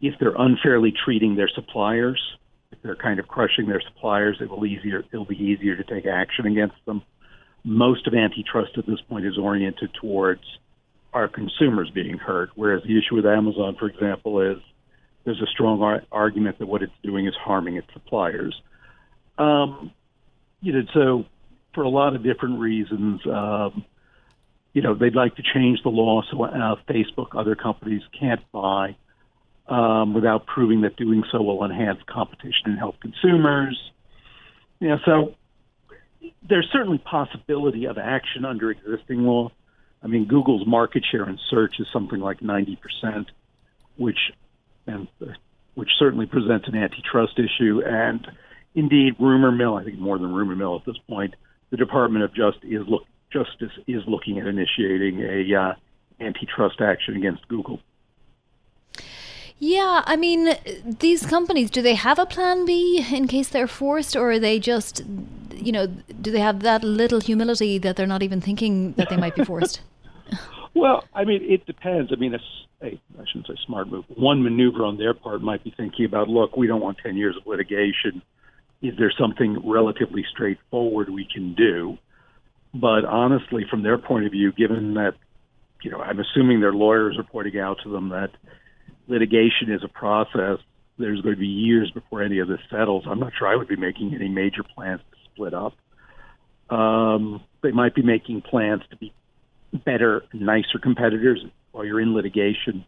if 0.00 0.14
they're 0.18 0.36
unfairly 0.36 0.92
treating 1.04 1.36
their 1.36 1.48
suppliers, 1.54 2.20
if 2.72 2.78
they're 2.82 2.96
kind 2.96 3.18
of 3.18 3.28
crushing 3.28 3.66
their 3.66 3.80
suppliers, 3.80 4.38
it 4.40 4.48
will 4.48 4.64
easier 4.64 5.04
it'll 5.12 5.24
be 5.24 5.36
easier 5.36 5.76
to 5.76 5.84
take 5.84 6.06
action 6.06 6.46
against 6.46 6.76
them. 6.86 7.02
Most 7.64 8.06
of 8.06 8.14
antitrust 8.14 8.72
at 8.78 8.86
this 8.86 9.00
point 9.08 9.26
is 9.26 9.36
oriented 9.36 9.90
towards 10.00 10.42
our 11.12 11.28
consumers 11.28 11.90
being 11.90 12.16
hurt, 12.16 12.50
whereas 12.54 12.82
the 12.84 12.96
issue 12.96 13.16
with 13.16 13.26
Amazon, 13.26 13.76
for 13.78 13.88
example, 13.88 14.40
is 14.40 14.58
there's 15.24 15.40
a 15.42 15.46
strong 15.46 15.82
ar- 15.82 16.02
argument 16.10 16.58
that 16.58 16.66
what 16.66 16.82
it's 16.82 16.92
doing 17.02 17.26
is 17.26 17.34
harming 17.34 17.76
its 17.76 17.88
suppliers. 17.92 18.58
Um, 19.36 19.92
you 20.62 20.72
know, 20.72 20.82
so 20.94 21.24
for 21.74 21.82
a 21.82 21.88
lot 21.88 22.14
of 22.14 22.22
different 22.22 22.58
reasons, 22.58 23.20
um, 23.26 23.84
you 24.72 24.82
know, 24.82 24.94
they'd 24.94 25.14
like 25.14 25.36
to 25.36 25.42
change 25.42 25.82
the 25.82 25.88
law 25.88 26.22
so 26.30 26.44
uh, 26.44 26.76
Facebook, 26.88 27.38
other 27.38 27.54
companies 27.54 28.02
can't 28.18 28.40
buy 28.52 28.96
um, 29.68 30.14
without 30.14 30.46
proving 30.46 30.82
that 30.82 30.96
doing 30.96 31.24
so 31.30 31.42
will 31.42 31.64
enhance 31.64 32.00
competition 32.06 32.66
and 32.66 32.78
help 32.78 33.00
consumers. 33.00 33.78
You 34.80 34.88
know, 34.88 34.98
so 35.04 35.34
there's 36.46 36.68
certainly 36.72 36.98
possibility 36.98 37.86
of 37.86 37.98
action 37.98 38.44
under 38.44 38.70
existing 38.70 39.24
law. 39.24 39.50
I 40.02 40.06
mean, 40.06 40.26
Google's 40.26 40.66
market 40.66 41.04
share 41.10 41.28
in 41.28 41.38
search 41.50 41.78
is 41.78 41.86
something 41.92 42.20
like 42.20 42.42
90 42.42 42.76
percent, 42.76 43.30
which 43.96 44.18
and 44.86 45.08
which 45.74 45.90
certainly 45.98 46.26
presents 46.26 46.66
an 46.68 46.76
antitrust 46.76 47.38
issue. 47.38 47.82
And 47.84 48.26
indeed, 48.74 49.16
rumor 49.18 49.52
mill, 49.52 49.76
I 49.76 49.84
think 49.84 49.98
more 49.98 50.18
than 50.18 50.32
rumor 50.32 50.56
mill 50.56 50.76
at 50.76 50.84
this 50.84 50.98
point, 51.08 51.34
the 51.70 51.76
Department 51.76 52.24
of 52.24 52.34
Justice 52.34 52.68
is 52.68 52.82
look 52.86 53.04
Justice 53.32 53.72
is 53.86 54.02
looking 54.06 54.38
at 54.38 54.46
initiating 54.46 55.20
a 55.20 55.54
uh, 55.54 55.74
antitrust 56.20 56.80
action 56.80 57.16
against 57.16 57.46
Google. 57.48 57.80
Yeah, 59.62 60.02
I 60.06 60.16
mean, 60.16 60.56
these 60.84 61.26
companies, 61.26 61.70
do 61.70 61.82
they 61.82 61.94
have 61.94 62.18
a 62.18 62.24
plan 62.24 62.64
B 62.64 63.04
in 63.12 63.28
case 63.28 63.48
they're 63.48 63.68
forced, 63.68 64.16
or 64.16 64.32
are 64.32 64.38
they 64.38 64.58
just, 64.58 65.02
you 65.54 65.70
know, 65.70 65.86
do 65.86 66.30
they 66.30 66.40
have 66.40 66.60
that 66.60 66.82
little 66.82 67.20
humility 67.20 67.76
that 67.76 67.96
they're 67.96 68.06
not 68.06 68.22
even 68.22 68.40
thinking 68.40 68.94
that 68.94 69.10
they 69.10 69.18
might 69.18 69.36
be 69.36 69.44
forced? 69.44 69.82
well, 70.74 71.04
I 71.14 71.24
mean, 71.24 71.42
it 71.42 71.66
depends. 71.66 72.10
I 72.10 72.16
mean, 72.16 72.32
it's 72.32 72.44
a, 72.82 72.86
I 72.86 73.24
shouldn't 73.26 73.48
say 73.48 73.56
smart 73.66 73.88
move. 73.88 74.06
One 74.08 74.42
maneuver 74.42 74.82
on 74.82 74.96
their 74.96 75.12
part 75.12 75.42
might 75.42 75.62
be 75.62 75.74
thinking 75.76 76.06
about, 76.06 76.28
look, 76.28 76.56
we 76.56 76.66
don't 76.66 76.80
want 76.80 76.96
10 77.02 77.18
years 77.18 77.36
of 77.36 77.46
litigation. 77.46 78.22
Is 78.82 78.94
there 78.98 79.12
something 79.18 79.58
relatively 79.64 80.24
straightforward 80.32 81.10
we 81.10 81.26
can 81.32 81.54
do? 81.54 81.98
But 82.72 83.04
honestly, 83.04 83.64
from 83.68 83.82
their 83.82 83.98
point 83.98 84.26
of 84.26 84.32
view, 84.32 84.52
given 84.52 84.94
that, 84.94 85.14
you 85.82 85.90
know, 85.90 86.00
I'm 86.00 86.18
assuming 86.18 86.60
their 86.60 86.72
lawyers 86.72 87.16
are 87.18 87.24
pointing 87.24 87.58
out 87.58 87.78
to 87.84 87.90
them 87.90 88.10
that 88.10 88.30
litigation 89.08 89.70
is 89.70 89.82
a 89.84 89.88
process. 89.88 90.58
There's 90.98 91.20
going 91.20 91.34
to 91.34 91.40
be 91.40 91.46
years 91.46 91.90
before 91.90 92.22
any 92.22 92.38
of 92.38 92.48
this 92.48 92.60
settles. 92.70 93.04
I'm 93.08 93.18
not 93.18 93.32
sure 93.38 93.48
I 93.48 93.56
would 93.56 93.68
be 93.68 93.76
making 93.76 94.14
any 94.14 94.28
major 94.28 94.62
plans 94.62 95.00
to 95.10 95.16
split 95.32 95.52
up. 95.52 95.74
Um, 96.70 97.42
they 97.62 97.72
might 97.72 97.94
be 97.94 98.02
making 98.02 98.42
plans 98.42 98.82
to 98.90 98.96
be 98.96 99.12
better, 99.84 100.22
nicer 100.32 100.78
competitors 100.80 101.44
while 101.72 101.84
you're 101.84 102.00
in 102.00 102.14
litigation. 102.14 102.84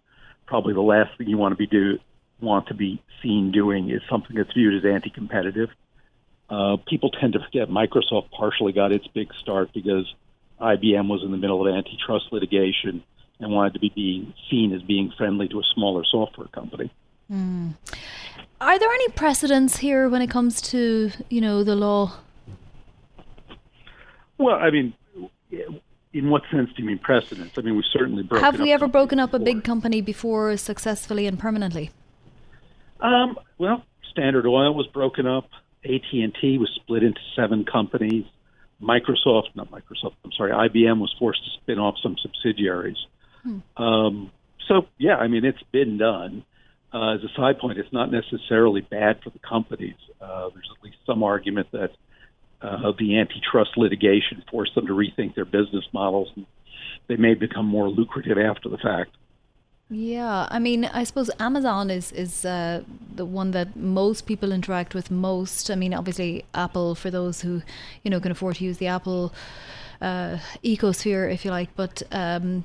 Probably 0.46 0.74
the 0.74 0.80
last 0.80 1.16
thing 1.18 1.28
you 1.28 1.38
want 1.38 1.52
to 1.52 1.56
be 1.56 1.66
do 1.66 1.98
want 2.40 2.68
to 2.68 2.74
be 2.74 3.02
seen 3.22 3.52
doing 3.52 3.90
is 3.90 4.00
something 4.10 4.36
that's 4.36 4.52
viewed 4.52 4.74
as 4.74 4.90
anti-competitive. 4.90 5.68
Uh, 6.52 6.76
people 6.86 7.10
tend 7.10 7.32
to 7.32 7.38
forget 7.38 7.70
Microsoft 7.70 8.30
partially 8.30 8.72
got 8.72 8.92
its 8.92 9.06
big 9.06 9.32
start 9.40 9.70
because 9.72 10.04
IBM 10.60 11.08
was 11.08 11.22
in 11.24 11.30
the 11.30 11.38
middle 11.38 11.66
of 11.66 11.74
antitrust 11.74 12.26
litigation 12.30 13.02
and 13.40 13.50
wanted 13.50 13.72
to 13.72 13.80
be 13.80 13.90
being 13.94 14.34
seen 14.50 14.74
as 14.74 14.82
being 14.82 15.10
friendly 15.16 15.48
to 15.48 15.58
a 15.60 15.62
smaller 15.74 16.04
software 16.04 16.48
company. 16.48 16.92
Mm. 17.32 17.74
Are 18.60 18.78
there 18.78 18.92
any 18.92 19.08
precedents 19.08 19.78
here 19.78 20.10
when 20.10 20.20
it 20.20 20.28
comes 20.28 20.60
to 20.72 21.10
you 21.30 21.40
know 21.40 21.64
the 21.64 21.74
law? 21.74 22.18
Well, 24.36 24.56
I 24.56 24.70
mean, 24.70 24.92
in 26.12 26.28
what 26.28 26.42
sense 26.50 26.68
do 26.76 26.82
you 26.82 26.84
mean 26.86 26.98
precedents? 26.98 27.56
I 27.56 27.62
mean, 27.62 27.76
we 27.76 27.84
certainly 27.90 28.24
broken. 28.24 28.44
Have 28.44 28.60
we 28.60 28.72
ever 28.72 28.88
broken 28.88 29.18
up 29.18 29.30
before. 29.30 29.40
a 29.40 29.44
big 29.44 29.64
company 29.64 30.02
before 30.02 30.54
successfully 30.58 31.26
and 31.26 31.38
permanently? 31.38 31.90
Um, 33.00 33.38
well, 33.56 33.84
Standard 34.10 34.46
Oil 34.46 34.74
was 34.74 34.86
broken 34.88 35.26
up. 35.26 35.48
AT 35.84 36.12
and 36.12 36.34
T 36.40 36.58
was 36.58 36.70
split 36.76 37.02
into 37.02 37.20
seven 37.34 37.64
companies. 37.64 38.24
Microsoft, 38.80 39.54
not 39.54 39.70
Microsoft, 39.70 40.14
I'm 40.24 40.32
sorry, 40.36 40.52
IBM 40.52 40.98
was 40.98 41.14
forced 41.18 41.44
to 41.44 41.50
spin 41.62 41.78
off 41.78 41.96
some 42.02 42.16
subsidiaries. 42.20 42.96
Hmm. 43.42 43.82
Um, 43.82 44.32
so, 44.68 44.86
yeah, 44.98 45.16
I 45.16 45.28
mean, 45.28 45.44
it's 45.44 45.62
been 45.72 45.98
done. 45.98 46.44
Uh, 46.92 47.14
as 47.14 47.20
a 47.22 47.28
side 47.36 47.58
point, 47.58 47.78
it's 47.78 47.92
not 47.92 48.10
necessarily 48.10 48.80
bad 48.80 49.22
for 49.22 49.30
the 49.30 49.38
companies. 49.38 49.96
Uh, 50.20 50.50
there's 50.52 50.68
at 50.76 50.84
least 50.84 50.98
some 51.06 51.22
argument 51.22 51.68
that 51.72 51.90
uh, 52.60 52.92
the 52.98 53.18
antitrust 53.18 53.70
litigation 53.76 54.42
forced 54.50 54.74
them 54.74 54.86
to 54.86 54.92
rethink 54.92 55.34
their 55.34 55.44
business 55.44 55.84
models. 55.92 56.30
And 56.36 56.46
they 57.08 57.16
may 57.16 57.34
become 57.34 57.66
more 57.66 57.88
lucrative 57.88 58.38
after 58.38 58.68
the 58.68 58.78
fact. 58.78 59.10
Yeah, 59.92 60.46
I 60.50 60.58
mean, 60.58 60.86
I 60.86 61.04
suppose 61.04 61.30
Amazon 61.38 61.90
is 61.90 62.12
is 62.12 62.46
uh, 62.46 62.82
the 63.14 63.26
one 63.26 63.50
that 63.50 63.76
most 63.76 64.24
people 64.24 64.50
interact 64.50 64.94
with 64.94 65.10
most. 65.10 65.70
I 65.70 65.74
mean, 65.74 65.92
obviously 65.92 66.46
Apple 66.54 66.94
for 66.94 67.10
those 67.10 67.42
who, 67.42 67.60
you 68.02 68.10
know, 68.10 68.18
can 68.18 68.32
afford 68.32 68.56
to 68.56 68.64
use 68.64 68.78
the 68.78 68.86
Apple 68.86 69.34
uh, 70.00 70.38
ecosphere, 70.64 71.30
if 71.30 71.44
you 71.44 71.50
like. 71.50 71.68
But 71.76 72.02
um, 72.10 72.64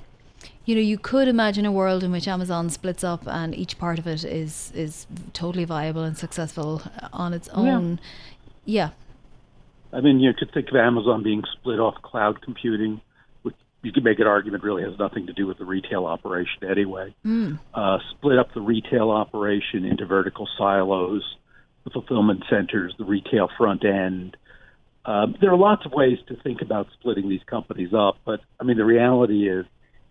you 0.64 0.74
know, 0.74 0.82
you 0.82 0.98
could 0.98 1.28
imagine 1.28 1.66
a 1.66 1.72
world 1.72 2.02
in 2.02 2.14
which 2.14 2.30
Amazon 2.30 2.70
splits 2.70 3.04
up 3.04 3.28
and 3.28 3.54
each 3.54 3.78
part 3.78 4.00
of 4.00 4.08
it 4.08 4.24
is 4.24 4.72
is 4.74 5.06
totally 5.34 5.66
viable 5.66 6.04
and 6.04 6.18
successful 6.18 6.82
on 7.12 7.34
its 7.34 7.50
own. 7.50 8.00
Yeah. 8.64 8.90
yeah. 9.92 9.98
I 9.98 10.00
mean, 10.00 10.22
you 10.22 10.34
could 10.34 10.54
think 10.54 10.70
of 10.70 10.78
Amazon 10.78 11.24
being 11.24 11.44
split 11.60 11.80
off 11.80 12.02
cloud 12.04 12.42
computing 12.42 13.02
you 13.88 13.94
could 13.94 14.04
make 14.04 14.20
an 14.20 14.28
argument 14.28 14.66
really 14.66 14.84
has 14.84 15.00
nothing 15.00 15.28
to 15.28 15.34
do 15.34 15.48
with 15.48 15.58
the 15.58 15.64
retail 15.64 16.06
operation 16.06 16.70
anyway. 16.70 17.16
Mm. 17.26 17.58
Uh, 17.74 18.00
split 18.12 18.38
up 18.38 18.54
the 18.54 18.60
retail 18.60 19.12
operation 19.12 19.86
into 19.86 20.06
vertical 20.06 20.46
silos, 20.58 21.24
the 21.86 21.90
fulfillment 21.90 22.44
centers, 22.50 22.94
the 22.98 23.06
retail 23.06 23.48
front 23.58 23.86
end. 23.86 24.36
Um, 25.06 25.36
there 25.40 25.52
are 25.52 25.58
lots 25.58 25.86
of 25.86 25.94
ways 25.94 26.18
to 26.28 26.36
think 26.36 26.62
about 26.62 26.88
splitting 27.00 27.30
these 27.30 27.44
companies 27.50 27.94
up, 27.94 28.18
but 28.26 28.42
I 28.60 28.66
mean 28.66 28.76
the 28.76 28.84
reality 28.84 29.50
is 29.50 29.66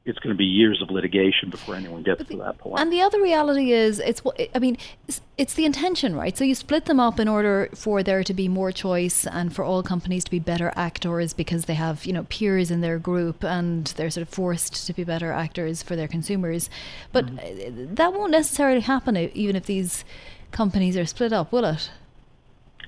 it's 0.07 0.21
going 0.21 0.33
to 0.33 0.39
be 0.39 0.45
years 0.45 0.81
of 0.81 0.91
litigation 0.91 1.51
before 1.51 1.75
anyone 1.75 2.05
gets 2.05 2.19
the, 2.19 2.25
to 2.25 2.37
that 2.37 2.59
point. 2.59 2.79
And 2.79 2.93
the 2.93 3.03
other 3.03 3.21
reality 3.21 3.73
is, 3.73 3.99
it's 3.99 4.23
I 4.55 4.59
mean, 4.61 4.79
it's, 5.09 5.21
it's, 5.37 5.55
the 5.55 5.65
intention, 5.65 6.15
right? 6.15 6.37
So 6.39 6.45
you 6.45 6.55
split 6.55 6.85
them 6.85 7.01
up 7.01 7.19
in 7.19 7.27
order 7.27 7.69
for 7.75 8.05
there 8.05 8.23
to 8.23 8.33
be 8.33 8.47
more 8.47 8.71
choice 8.71 9.27
and 9.27 9.55
for 9.55 9.65
all 9.65 9.83
companies 9.83 10.23
to 10.25 10.31
be 10.31 10.39
better 10.39 10.73
actors 10.77 11.33
because 11.33 11.65
they 11.65 11.75
have 11.75 12.07
you 12.07 12.13
know 12.13 12.23
peers 12.29 12.71
in 12.71 12.83
their 12.83 12.99
group 12.99 13.43
and 13.43 13.87
they're 13.97 14.11
sort 14.11 14.23
of 14.23 14.33
forced 14.33 14.87
to 14.87 14.93
be 14.93 15.03
better 15.03 15.33
actors 15.33 15.83
for 15.83 15.97
their 15.97 16.09
consumers. 16.09 16.71
But 17.13 17.27
mm-hmm. 17.27 17.97
that 17.97 18.13
won't 18.13 18.31
necessarily 18.31 18.81
happen 18.81 19.17
even 19.17 19.57
if 19.57 19.67
these 19.67 20.05
companies 20.53 20.97
are 20.97 21.07
split 21.07 21.33
up, 21.33 21.51
will 21.51 21.65
it? 21.65 21.91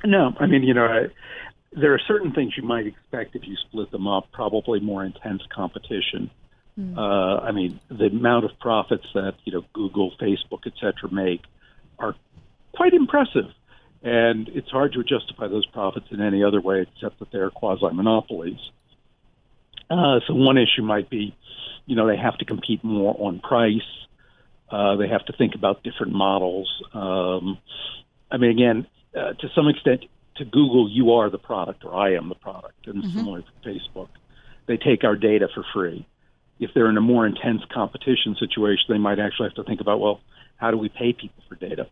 No, 0.05 0.35
I 0.39 0.47
mean 0.47 0.63
you 0.63 0.73
know. 0.73 0.87
I, 0.87 1.07
there 1.73 1.93
are 1.93 2.01
certain 2.09 2.33
things 2.33 2.55
you 2.57 2.63
might 2.63 2.87
expect 2.87 3.37
if 3.37 3.47
you 3.47 3.55
split 3.57 3.91
them 3.91 4.07
up, 4.07 4.33
probably 4.33 4.81
more 4.81 5.05
intense 5.05 5.43
competition 5.55 6.31
Mm. 6.79 6.97
Uh, 6.97 7.41
I 7.41 7.51
mean, 7.53 7.81
the 7.91 8.07
amount 8.07 8.45
of 8.45 8.59
profits 8.61 9.07
that 9.15 9.35
you 9.45 9.53
know 9.53 9.65
Google, 9.73 10.13
Facebook, 10.21 10.67
et 10.67 10.75
cetera, 10.77 11.11
make 11.11 11.43
are 11.99 12.15
quite 12.75 12.95
impressive, 12.95 13.47
and 14.03 14.49
it's 14.49 14.71
hard 14.71 14.93
to 14.93 15.03
justify 15.03 15.49
those 15.49 15.67
profits 15.67 16.07
in 16.11 16.21
any 16.21 16.45
other 16.45 16.61
way 16.61 16.83
except 16.83 17.19
that 17.19 17.33
they're 17.33 17.51
quasi 17.51 17.93
monopolies. 17.93 18.61
Uh, 19.91 20.21
so 20.27 20.35
one 20.35 20.59
issue 20.59 20.83
might 20.83 21.11
be, 21.11 21.35
you 21.87 21.97
know, 21.97 22.07
they 22.07 22.17
have 22.17 22.37
to 22.39 22.45
compete 22.45 22.85
more 22.85 23.17
on 23.19 23.41
price. 23.41 24.07
Uh, 24.71 24.97
they 24.97 25.09
have 25.09 25.25
to 25.25 25.33
think 25.33 25.55
about 25.55 25.83
different 25.83 26.13
models. 26.13 26.83
Um, 26.93 27.59
I 28.31 28.37
mean, 28.37 28.51
again, 28.51 28.87
uh, 29.17 29.33
to 29.33 29.49
some 29.55 29.67
extent, 29.67 30.05
to 30.37 30.45
Google, 30.45 30.89
you 30.89 31.15
are 31.15 31.31
the 31.31 31.39
product, 31.39 31.85
or 31.85 31.95
I 31.95 32.15
am 32.15 32.29
the 32.29 32.35
product, 32.37 32.87
and 32.87 33.03
mm-hmm. 33.03 33.19
similar 33.19 33.43
to 33.43 33.49
Facebook. 33.69 34.11
They 34.67 34.77
take 34.77 35.03
our 35.03 35.17
data 35.17 35.49
for 35.53 35.65
free 35.73 36.07
if 36.61 36.71
they're 36.75 36.91
in 36.91 36.97
a 36.97 37.03
more 37.03 37.27
intense 37.27 37.63
competition 37.73 38.37
situation, 38.39 38.85
they 38.89 38.99
might 38.99 39.19
actually 39.19 39.49
have 39.49 39.57
to 39.57 39.65
think 39.65 39.81
about, 39.81 40.01
well, 40.01 40.21
how 40.57 40.71
do 40.71 40.77
we 40.77 40.89
pay 40.89 41.13
people 41.13 41.43
for 41.49 41.55
data? 41.55 41.89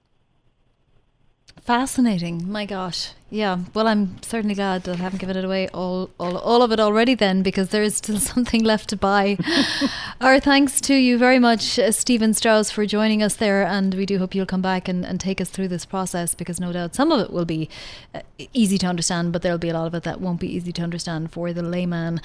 Fascinating. 1.62 2.48
My 2.48 2.64
gosh. 2.64 3.11
Yeah. 3.29 3.59
Well, 3.74 3.88
I'm 3.88 4.22
certainly 4.22 4.55
glad 4.55 4.85
that 4.85 4.92
I 4.92 5.02
haven't 5.02 5.18
given 5.18 5.37
it 5.37 5.44
away 5.44 5.66
all, 5.74 6.11
all, 6.20 6.37
all 6.38 6.62
of 6.62 6.70
it 6.70 6.79
already 6.79 7.16
then 7.16 7.42
because 7.42 7.70
there 7.70 7.83
is 7.83 7.96
still 7.96 8.18
something 8.20 8.62
left 8.62 8.88
to 8.90 8.96
buy. 8.96 9.37
Our 10.20 10.38
thanks 10.38 10.81
to 10.83 10.94
you 10.94 11.18
very 11.18 11.40
much, 11.40 11.76
uh, 11.76 11.90
Steven 11.90 12.35
Strauss, 12.35 12.70
for 12.70 12.87
joining 12.87 13.20
us 13.20 13.35
there. 13.35 13.64
And 13.64 13.94
we 13.94 14.07
do 14.07 14.18
hope 14.18 14.33
you'll 14.33 14.46
come 14.46 14.62
back 14.62 14.87
and, 14.87 15.05
and 15.05 15.18
take 15.18 15.40
us 15.40 15.50
through 15.50 15.68
this 15.68 15.85
process 15.85 16.37
because 16.37 16.61
no 16.61 16.72
doubt 16.72 16.94
some 16.94 17.11
of 17.11 17.20
it 17.20 17.33
will 17.33 17.44
be 17.44 17.68
uh, 18.14 18.20
easy 18.52 18.79
to 18.79 18.87
understand, 18.87 19.33
but 19.33 19.42
there'll 19.42 19.59
be 19.59 19.70
a 19.70 19.74
lot 19.74 19.88
of 19.88 19.94
it 19.94 20.05
that 20.05 20.20
won't 20.20 20.38
be 20.38 20.55
easy 20.55 20.72
to 20.72 20.83
understand 20.83 21.33
for 21.33 21.52
the 21.52 21.62
layman. 21.62 22.20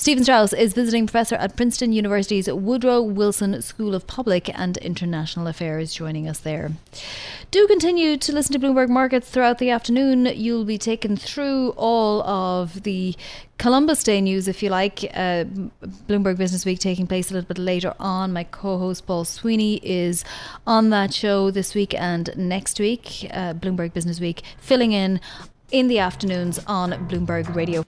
Steven 0.00 0.22
Strauss 0.22 0.52
is 0.52 0.74
visiting 0.74 1.08
professor 1.08 1.34
at 1.34 1.56
Princeton 1.56 1.92
University's 1.92 2.48
Woodrow 2.48 3.02
Wilson 3.02 3.60
School 3.60 3.96
of 3.96 4.06
Public 4.06 4.48
and 4.56 4.76
International 4.76 5.48
Affairs, 5.48 5.92
joining 5.92 6.28
us 6.28 6.38
there. 6.38 6.70
Do 7.50 7.66
continue 7.66 8.16
to 8.16 8.32
listen 8.32 8.52
to 8.52 8.60
Bloomberg 8.60 8.90
Markets 8.90 9.28
throughout 9.28 9.58
the 9.58 9.70
afternoon. 9.70 10.26
You'll 10.26 10.64
be 10.64 10.78
taken 10.78 11.16
through 11.16 11.70
all 11.70 12.22
of 12.22 12.84
the 12.84 13.16
Columbus 13.58 14.04
Day 14.04 14.20
news, 14.20 14.46
if 14.46 14.62
you 14.62 14.70
like. 14.70 15.02
Uh, 15.02 15.44
Bloomberg 16.06 16.36
Business 16.36 16.64
Week 16.64 16.78
taking 16.78 17.08
place 17.08 17.32
a 17.32 17.34
little 17.34 17.48
bit 17.48 17.58
later 17.58 17.92
on. 17.98 18.32
My 18.32 18.44
co 18.44 18.78
host 18.78 19.04
Paul 19.04 19.24
Sweeney 19.24 19.80
is 19.82 20.24
on 20.64 20.90
that 20.90 21.12
show 21.12 21.50
this 21.50 21.74
week 21.74 21.92
and 21.94 22.30
next 22.36 22.78
week. 22.78 23.26
Uh, 23.32 23.52
Bloomberg 23.52 23.94
Business 23.94 24.20
Week 24.20 24.44
filling 24.60 24.92
in 24.92 25.20
in 25.72 25.88
the 25.88 25.98
afternoons 25.98 26.60
on 26.68 26.92
Bloomberg 27.08 27.52
Radio. 27.52 27.87